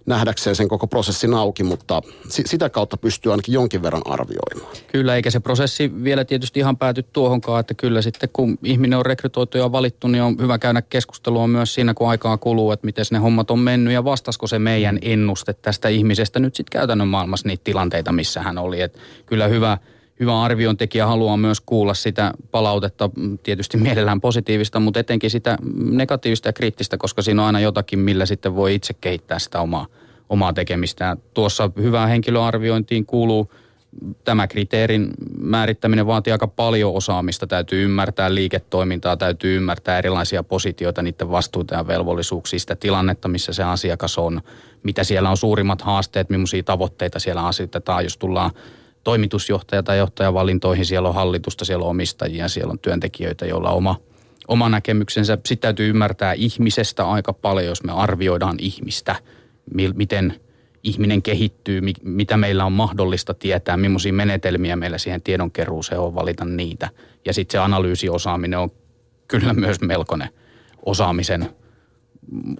[0.08, 4.76] nähdäkseen sen koko prosessin auki, mutta sitä kautta pystyy ainakin jonkin verran arvioimaan.
[4.92, 9.06] Kyllä, eikä se prosessi vielä tietysti ihan pääty tuohonkaan, että kyllä sitten kun ihminen on
[9.06, 13.04] rekrytoitu ja valittu, niin on hyvä käydä keskustelua myös siinä, kun aikaa kuluu, että miten
[13.10, 17.48] ne hommat on mennyt ja vastasko se meidän ennuste tästä ihmisestä nyt sitten käytännön maailmassa
[17.48, 18.80] niitä tilanteita, missä hän oli.
[18.80, 19.78] Että kyllä hyvä,
[20.20, 26.48] hyvä arviontekijä haluaa myös kuulla sitä palautetta, mm, tietysti mielellään positiivista, mutta etenkin sitä negatiivista
[26.48, 29.86] ja kriittistä, koska siinä on aina jotakin, millä sitten voi itse kehittää sitä omaa,
[30.28, 31.16] omaa tekemistä.
[31.34, 33.52] Tuossa hyvään henkilöarviointiin kuuluu
[34.24, 37.46] tämä kriteerin määrittäminen vaatii aika paljon osaamista.
[37.46, 43.62] Täytyy ymmärtää liiketoimintaa, täytyy ymmärtää erilaisia positioita, niiden vastuuta ja velvollisuuksia, sitä tilannetta, missä se
[43.62, 44.40] asiakas on,
[44.82, 48.50] mitä siellä on suurimmat haasteet, millaisia tavoitteita siellä asetetaan, jos tullaan
[49.08, 54.00] toimitusjohtaja tai johtajavalintoihin, siellä on hallitusta, siellä on omistajia, siellä on työntekijöitä, joilla on oma,
[54.48, 55.38] oma näkemyksensä.
[55.46, 59.16] Sitten täytyy ymmärtää ihmisestä aika paljon, jos me arvioidaan ihmistä,
[59.94, 60.40] miten
[60.82, 66.88] ihminen kehittyy, mitä meillä on mahdollista tietää, millaisia menetelmiä meillä siihen tiedonkeruuseen on valita niitä.
[67.24, 68.70] Ja sitten se analyysiosaaminen on
[69.28, 70.28] kyllä myös melkoinen
[70.86, 71.48] osaamisen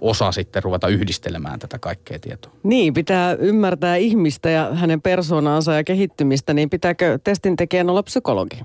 [0.01, 2.51] osa sitten ruveta yhdistelemään tätä kaikkea tietoa.
[2.63, 8.59] Niin, pitää ymmärtää ihmistä ja hänen persoonaansa ja kehittymistä, niin pitääkö testin tekijän olla psykologi?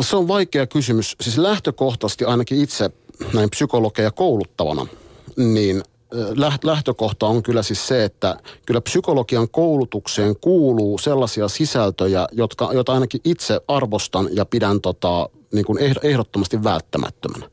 [0.00, 1.16] Se on vaikea kysymys.
[1.20, 2.90] Siis lähtökohtaisesti ainakin itse
[3.34, 4.86] näin psykologeja kouluttavana,
[5.36, 5.82] niin
[6.62, 13.20] lähtökohta on kyllä siis se, että kyllä psykologian koulutukseen kuuluu sellaisia sisältöjä, jotka, joita ainakin
[13.24, 17.50] itse arvostan ja pidän tota, niin kuin ehdottomasti välttämättömänä.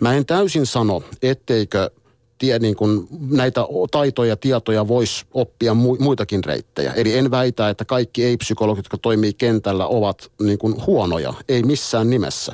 [0.00, 1.90] Mä en täysin sano, etteikö
[2.38, 6.92] tie, niin kuin näitä taitoja ja tietoja voisi oppia muitakin reittejä.
[6.92, 11.34] Eli en väitä, että kaikki ei-psykologit, jotka toimii kentällä, ovat niin kuin huonoja.
[11.48, 12.52] Ei missään nimessä.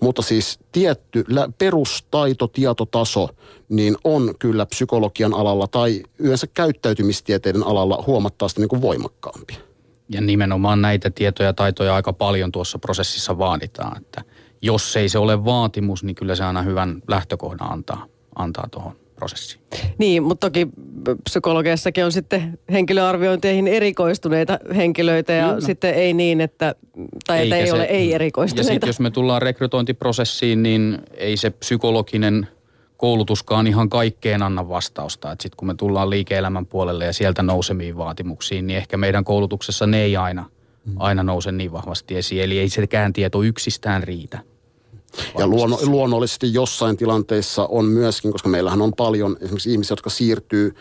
[0.00, 1.24] Mutta siis tietty
[1.58, 3.28] perustaito, tietotaso,
[3.68, 9.58] niin on kyllä psykologian alalla tai yleensä käyttäytymistieteiden alalla huomattavasti niin kuin voimakkaampi.
[10.08, 13.96] Ja nimenomaan näitä tietoja ja taitoja aika paljon tuossa prosessissa vaaditaan.
[13.96, 14.22] Että
[14.64, 19.62] jos ei se ole vaatimus, niin kyllä se aina hyvän lähtökohdan antaa, antaa tuohon prosessiin.
[19.98, 20.68] Niin, mutta toki
[21.24, 25.60] psykologiassakin on sitten henkilöarviointeihin erikoistuneita henkilöitä ja Kyllä.
[25.60, 26.74] sitten ei niin, että,
[27.26, 28.70] tai että ei se, ole ei-erikoistuneita.
[28.70, 32.48] Ja sitten jos me tullaan rekrytointiprosessiin, niin ei se psykologinen
[32.96, 35.30] koulutuskaan ihan kaikkeen anna vastausta.
[35.30, 40.02] Sitten kun me tullaan liike-elämän puolelle ja sieltä nousemiin vaatimuksiin, niin ehkä meidän koulutuksessa ne
[40.02, 40.44] ei aina,
[40.84, 40.94] mm.
[40.98, 42.42] aina nouse niin vahvasti esiin.
[42.42, 44.38] Eli ei sekään tieto yksistään riitä.
[45.38, 50.74] Ja luonno, luonnollisesti jossain tilanteissa on myöskin, koska meillähän on paljon esimerkiksi ihmisiä, jotka siirtyy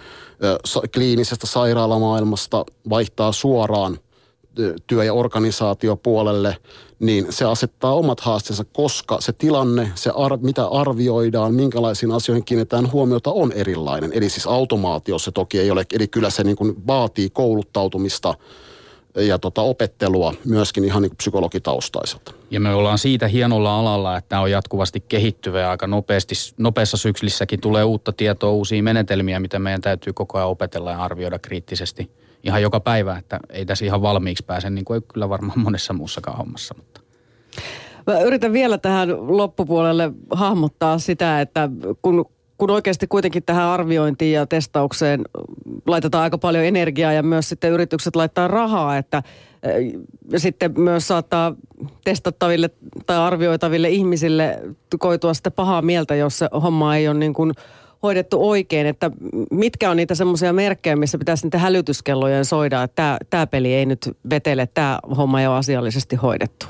[0.43, 0.59] ö,
[0.93, 3.99] kliinisestä sairaalamaailmasta, vaihtaa suoraan
[4.87, 6.57] työ- ja organisaatiopuolelle,
[6.99, 12.91] niin se asettaa omat haasteensa, koska se tilanne, se ar- mitä arvioidaan, minkälaisiin asioihin kiinnitetään
[12.91, 14.13] huomiota, on erilainen.
[14.13, 18.33] Eli siis automaatio se toki ei ole, eli kyllä se niin kuin vaatii kouluttautumista
[19.15, 22.33] ja tota opettelua myöskin ihan niin psykologitaustaiselta.
[22.51, 26.97] Ja me ollaan siitä hienolla alalla, että tämä on jatkuvasti kehittyvä ja aika nopeasti, nopeassa
[26.97, 32.11] syklissäkin tulee uutta tietoa, uusia menetelmiä, mitä meidän täytyy koko ajan opetella ja arvioida kriittisesti
[32.43, 35.93] ihan joka päivä, että ei tässä ihan valmiiksi pääse, niin kuin ei kyllä varmaan monessa
[35.93, 36.75] muussakaan hommassa.
[36.77, 37.01] Mutta.
[38.07, 41.69] Mä yritän vielä tähän loppupuolelle hahmottaa sitä, että
[42.01, 42.25] kun
[42.63, 45.21] kun oikeasti kuitenkin tähän arviointiin ja testaukseen
[45.87, 49.23] laitetaan aika paljon energiaa ja myös sitten yritykset laittaa rahaa, että
[50.31, 51.55] ja sitten myös saattaa
[52.03, 52.69] testattaville
[53.05, 54.59] tai arvioitaville ihmisille
[54.99, 57.53] koitua sitten pahaa mieltä, jos se homma ei ole niin kuin
[58.03, 59.11] hoidettu oikein, että
[59.51, 63.85] mitkä on niitä semmoisia merkkejä, missä pitäisi niitä hälytyskellojen soida, että tämä, tämä peli ei
[63.85, 66.65] nyt vetele, tämä homma ei ole asiallisesti hoidettu?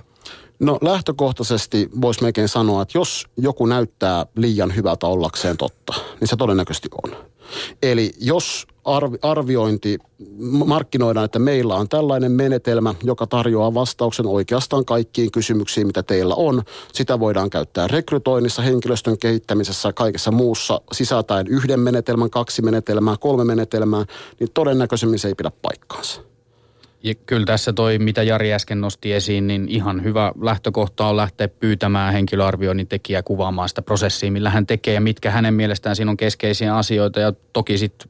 [0.64, 6.36] No lähtökohtaisesti voisi melkein sanoa, että jos joku näyttää liian hyvältä ollakseen totta, niin se
[6.36, 7.16] todennäköisesti on.
[7.84, 9.98] Eli jos arvi, arviointi,
[10.66, 16.64] markkinoidaan, että meillä on tällainen menetelmä, joka tarjoaa vastauksen oikeastaan kaikkiin kysymyksiin, mitä teillä on.
[16.94, 24.06] Sitä voidaan käyttää rekrytoinnissa, henkilöstön kehittämisessä, kaikessa muussa sisältäen yhden menetelmän, kaksi menetelmää, kolme menetelmää,
[24.40, 26.33] niin todennäköisemmin se ei pidä paikkaansa.
[27.04, 31.48] Ja kyllä tässä toi, mitä Jari äsken nosti esiin, niin ihan hyvä lähtökohta on lähteä
[31.48, 36.18] pyytämään henkilöarvioinnin tekijää kuvaamaan sitä prosessia, millä hän tekee ja mitkä hänen mielestään siinä on
[36.18, 37.20] keskeisiä asioita.
[37.20, 38.10] Ja toki sitten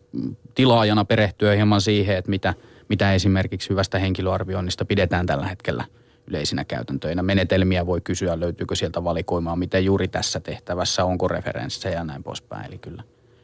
[0.55, 2.53] tilaajana perehtyä hieman siihen, että mitä,
[2.89, 5.85] mitä esimerkiksi hyvästä henkilöarvioinnista pidetään tällä hetkellä
[6.27, 7.23] yleisinä käytäntöinä.
[7.23, 12.65] Menetelmiä voi kysyä, löytyykö sieltä valikoimaa, miten juuri tässä tehtävässä, onko referenssejä ja näin poispäin.
[12.65, 13.03] Eli kyllä,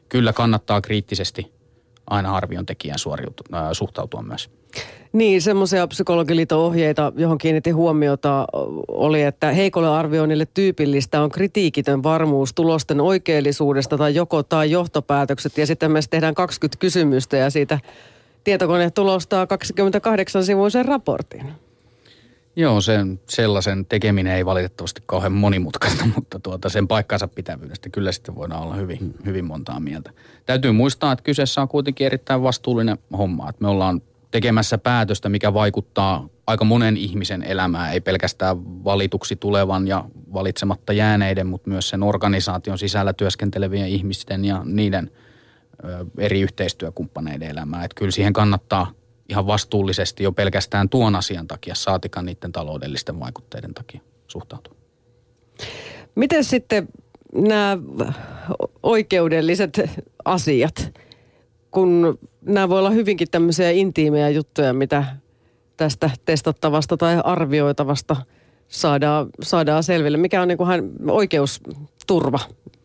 [0.10, 1.52] kyllä kannattaa kriittisesti
[2.08, 4.59] aina arvion tekijän suoriutu, äh, suhtautua myös.
[5.14, 8.48] Niin, semmoisia psykologiliiton ohjeita, johon kiinnitin huomiota,
[8.88, 15.58] oli, että heikolle arvioinnille tyypillistä on kritiikitön varmuus tulosten oikeellisuudesta tai joko tai johtopäätökset.
[15.58, 17.80] Ja sitten me tehdään 20 kysymystä ja siitä
[18.44, 21.54] tietokone tulostaa 28 sivuisen raportin.
[22.56, 28.36] Joo, sen, sellaisen tekeminen ei valitettavasti kauhean monimutkaista, mutta tuota, sen paikkansa pitävyydestä kyllä sitten
[28.36, 30.12] voidaan olla hyvin, hyvin montaa mieltä.
[30.46, 33.50] Täytyy muistaa, että kyseessä on kuitenkin erittäin vastuullinen homma.
[33.50, 34.02] Että me ollaan
[34.32, 41.48] tekemässä päätöstä, mikä vaikuttaa aika monen ihmisen elämään, ei pelkästään valituksi tulevan ja valitsematta jääneiden,
[41.48, 45.12] mutta myös sen organisaation sisällä työskentelevien ihmisten ja niiden
[46.18, 47.84] eri yhteistyökumppaneiden elämää.
[47.84, 48.92] Että kyllä siihen kannattaa
[49.30, 54.76] ihan vastuullisesti jo pelkästään tuon asian takia, saatikaan niiden taloudellisten vaikutteiden takia suhtautua.
[56.16, 56.88] Miten sitten
[57.36, 57.78] nämä
[58.84, 59.82] oikeudelliset
[60.26, 60.89] asiat,
[61.72, 65.06] kun nämä voi olla hyvinkin tämmöisiä intiimejä juttuja, mitä
[65.78, 68.16] tästä testattavasta tai arvioitavasta
[68.68, 70.18] saadaan, saadaan selville.
[70.18, 70.70] Mikä on niin kuin
[71.12, 72.40] oikeusturva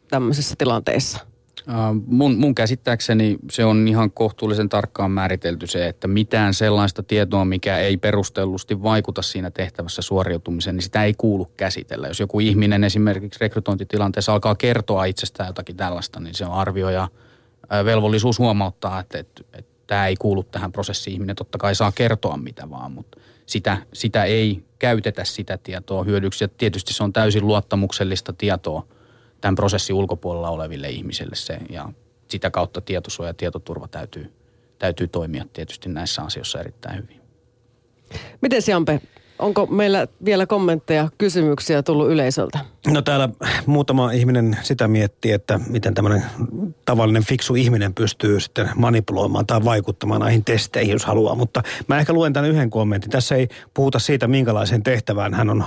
[0.08, 1.20] tämmöisessä tilanteessa?
[2.06, 7.78] mun, mun käsittääkseni se on ihan kohtuullisen tarkkaan määritelty se, että mitään sellaista tietoa, mikä
[7.78, 12.08] ei perustellusti vaikuta siinä tehtävässä suoriutumiseen, niin sitä ei kuulu käsitellä.
[12.08, 17.08] Jos joku ihminen esimerkiksi rekrytointitilanteessa alkaa kertoa itsestään jotakin tällaista, niin se on arvioja
[17.84, 21.14] velvollisuus huomauttaa, että, että, että tämä ei kuulu tähän prosessiin.
[21.14, 26.44] Ihminen totta kai saa kertoa mitä vaan, mutta sitä, sitä ei käytetä sitä tietoa hyödyksi.
[26.44, 28.86] Ja tietysti se on täysin luottamuksellista tietoa
[29.40, 31.88] tämän prosessin ulkopuolella oleville ihmisille se, ja
[32.28, 34.32] sitä kautta tietosuoja ja tietoturva täytyy,
[34.78, 37.20] täytyy toimia tietysti näissä asioissa erittäin hyvin.
[38.40, 39.00] Miten Jampe,
[39.38, 42.58] onko meillä vielä kommentteja, kysymyksiä tullut yleisöltä?
[42.86, 43.28] No täällä
[43.66, 46.24] muutama ihminen sitä miettii, että miten tämmöinen
[46.84, 51.34] tavallinen fiksu ihminen pystyy sitten manipuloimaan tai vaikuttamaan näihin testeihin, jos haluaa.
[51.34, 53.10] Mutta mä ehkä luen tämän yhden kommentin.
[53.10, 55.64] Tässä ei puhuta siitä, minkälaiseen tehtävään hän on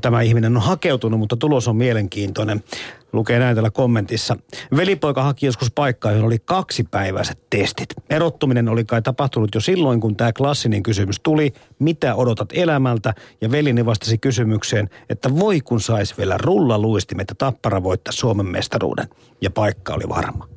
[0.00, 2.64] tämä ihminen on hakeutunut, mutta tulos on mielenkiintoinen.
[3.12, 4.36] Lukee näin täällä kommentissa.
[4.76, 7.94] Velipoika haki joskus paikkaa, johon oli kaksipäiväiset testit.
[8.10, 13.50] Erottuminen oli kai tapahtunut jo silloin, kun tämä klassinen kysymys tuli, mitä odotat elämältä, ja
[13.50, 19.08] velini vastasi kysymykseen, että voi kun saisi vielä rullaluistimet, että tappara voittaa Suomen mestaruuden.
[19.40, 20.48] Ja paikka oli varma.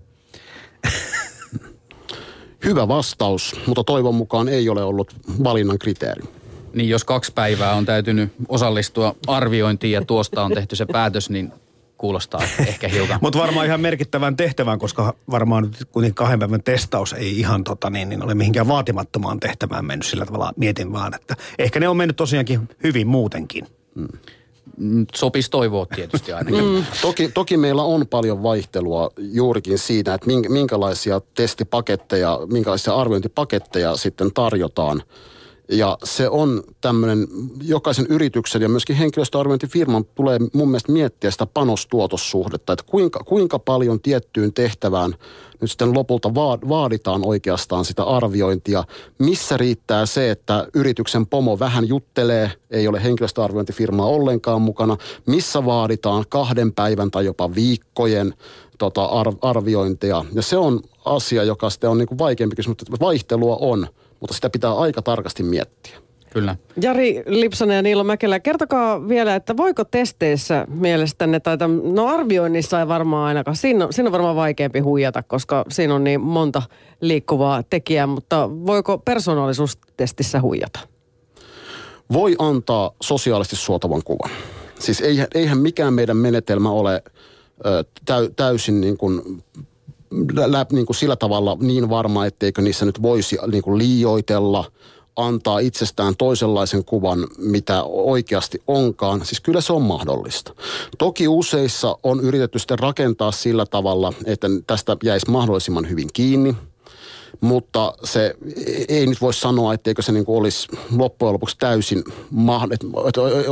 [2.65, 6.23] Hyvä vastaus, mutta toivon mukaan ei ole ollut valinnan kriteeri.
[6.73, 11.53] Niin jos kaksi päivää on täytynyt osallistua arviointiin ja tuosta on tehty se päätös, niin
[12.01, 13.19] kuulostaa ehkä hiukan.
[13.21, 17.89] Mutta varmaan ihan merkittävän tehtävän, koska varmaan nyt kuitenkin kahden päivän testaus ei ihan tota,
[17.89, 20.53] niin, niin ole mihinkään vaatimattomaan tehtävään mennyt sillä tavalla.
[20.55, 23.67] Mietin vaan, että ehkä ne on mennyt tosiaankin hyvin muutenkin.
[23.95, 24.07] Mm.
[25.15, 26.65] Sopisi toivoa tietysti ainakin.
[26.65, 26.83] Mm.
[27.01, 35.03] Toki, toki meillä on paljon vaihtelua juurikin siitä, että minkälaisia testipaketteja, minkälaisia arviointipaketteja sitten tarjotaan–
[35.71, 37.27] ja se on tämmöinen,
[37.63, 44.01] jokaisen yrityksen ja myöskin henkilöstöarviointifirman tulee mun mielestä miettiä sitä panostuotossuhdetta, että kuinka, kuinka paljon
[44.01, 45.15] tiettyyn tehtävään
[45.61, 46.33] nyt sitten lopulta
[46.69, 48.83] vaaditaan oikeastaan sitä arviointia.
[49.17, 54.97] Missä riittää se, että yrityksen pomo vähän juttelee, ei ole henkilöstöarviointifirmaa ollenkaan mukana.
[55.25, 58.33] Missä vaaditaan kahden päivän tai jopa viikkojen
[58.77, 59.09] tota,
[59.41, 60.25] arviointia.
[60.33, 63.87] Ja se on asia, joka sitten on niin kuin vaikeampi kysymys, mutta vaihtelua on–
[64.21, 65.97] mutta sitä pitää aika tarkasti miettiä.
[66.33, 66.55] Kyllä.
[66.81, 72.79] Jari Lipsanen ja Niilo Mäkelä, kertokaa vielä, että voiko testeissä mielestänne, tai tämän, no arvioinnissa
[72.79, 76.61] ei varmaan ainakaan, siinä on, siinä on varmaan vaikeampi huijata, koska siinä on niin monta
[77.01, 80.79] liikkuvaa tekijää, mutta voiko persoonallisuustestissä huijata?
[82.13, 84.31] Voi antaa sosiaalisesti suotavan kuvan.
[84.79, 87.03] Siis eihän, eihän mikään meidän menetelmä ole
[88.35, 89.43] täysin niin kuin
[90.45, 94.71] lä, niin kuin sillä tavalla niin varma, etteikö niissä nyt voisi niin kuin liioitella,
[95.15, 99.25] antaa itsestään toisenlaisen kuvan, mitä oikeasti onkaan.
[99.25, 100.53] Siis kyllä se on mahdollista.
[100.97, 106.55] Toki useissa on yritetty sitten rakentaa sillä tavalla, että tästä jäisi mahdollisimman hyvin kiinni–
[107.41, 108.35] mutta se
[108.87, 112.03] ei nyt voi sanoa, etteikö se niin kuin olisi loppujen lopuksi täysin,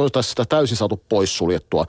[0.05, 1.85] että sitä täysin saatu poissuljettua.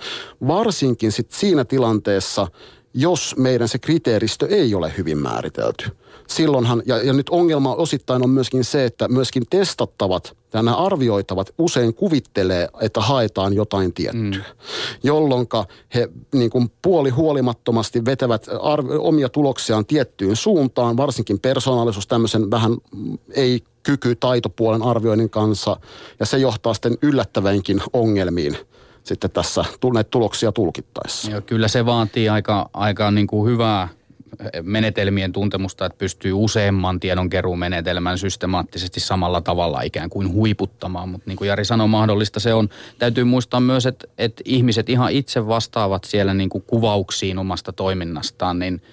[0.49, 2.47] Varsinkin sit siinä tilanteessa,
[2.95, 5.85] jos meidän se kriteeristö ei ole hyvin määritelty.
[6.29, 11.55] Silloinhan, ja, ja nyt ongelma osittain on myöskin se, että myöskin testattavat ja nämä arvioitavat
[11.59, 14.45] usein kuvittelee, että haetaan jotain tiettyä.
[14.49, 14.67] Mm.
[15.03, 15.47] Jolloin
[15.95, 22.77] he niin kuin puoli huolimattomasti vetävät arv- omia tuloksiaan tiettyyn suuntaan, varsinkin persoonallisuus tämmöisen vähän
[23.35, 25.77] ei kyky taitopuolen arvioinnin kanssa,
[26.21, 28.57] ja se johtaa sitten yllättävänkin ongelmiin
[29.11, 31.31] sitten tässä näitä tuloksia tulkittaessa.
[31.31, 33.89] Joo, kyllä se vaatii aika, aika niin kuin hyvää
[34.63, 41.09] menetelmien tuntemusta, että pystyy useamman tiedonkeruumenetelmän systemaattisesti samalla tavalla ikään kuin huiputtamaan.
[41.09, 42.69] Mutta niin kuin Jari sanoi, mahdollista se on.
[42.99, 48.59] Täytyy muistaa myös, että, että ihmiset ihan itse vastaavat siellä niin kuin kuvauksiin omasta toiminnastaan,
[48.59, 48.83] niin–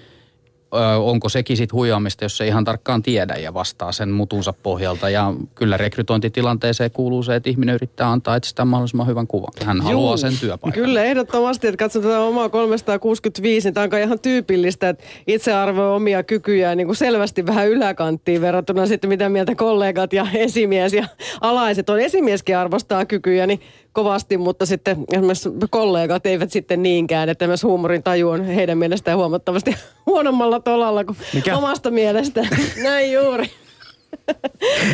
[0.98, 5.10] onko sekin sitten huijaamista, jos se ihan tarkkaan tiedä ja vastaa sen mutunsa pohjalta.
[5.10, 9.54] Ja kyllä rekrytointitilanteeseen kuuluu se, että ihminen yrittää antaa itsestään mahdollisimman hyvän kuvan.
[9.66, 10.84] Hän Juu, haluaa sen työpaikan.
[10.84, 15.96] Kyllä, ehdottomasti, että katsotaan tätä omaa 365, niin tämä on ihan tyypillistä, että itse arvoi
[15.96, 21.08] omia kykyjä niin kuin selvästi vähän yläkanttiin verrattuna sitten mitä mieltä kollegat ja esimies ja
[21.42, 22.00] alaiset on.
[22.00, 23.62] Esimieskin arvostaa kykyjä, niin
[23.98, 29.18] kovasti, mutta sitten esimerkiksi kollegat eivät sitten niinkään, että myös huumorin taju on heidän mielestään
[29.18, 29.76] huomattavasti
[30.06, 31.58] huonommalla tolalla kuin Mikä?
[31.58, 32.48] omasta mielestä.
[32.84, 33.52] Näin juuri.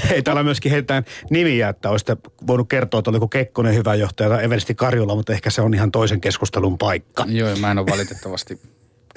[0.10, 4.44] Hei, täällä myöskin heitetään nimiä, että olisitte voinut kertoa, että oliko Kekkonen hyvä johtaja tai
[4.44, 7.26] Eversti Karjula, mutta ehkä se on ihan toisen keskustelun paikka.
[7.28, 8.60] Joo, mä en ole valitettavasti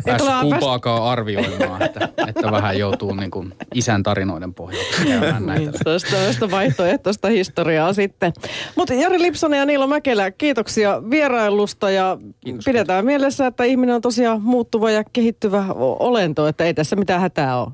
[0.05, 5.71] pääs kumpaakaan arvioimaan, että, että vähän joutuu niin kuin isän tarinoiden pohjalta käymään näitä.
[5.85, 8.33] Niin, se vaihtoehtoista historiaa sitten.
[8.77, 13.07] Mutta Jari Lipsonen ja Niilo Mäkelä, kiitoksia vierailusta ja Kiitos, pidetään kiitos.
[13.07, 17.71] mielessä, että ihminen on tosiaan muuttuva ja kehittyvä olento, että ei tässä mitään hätää ole.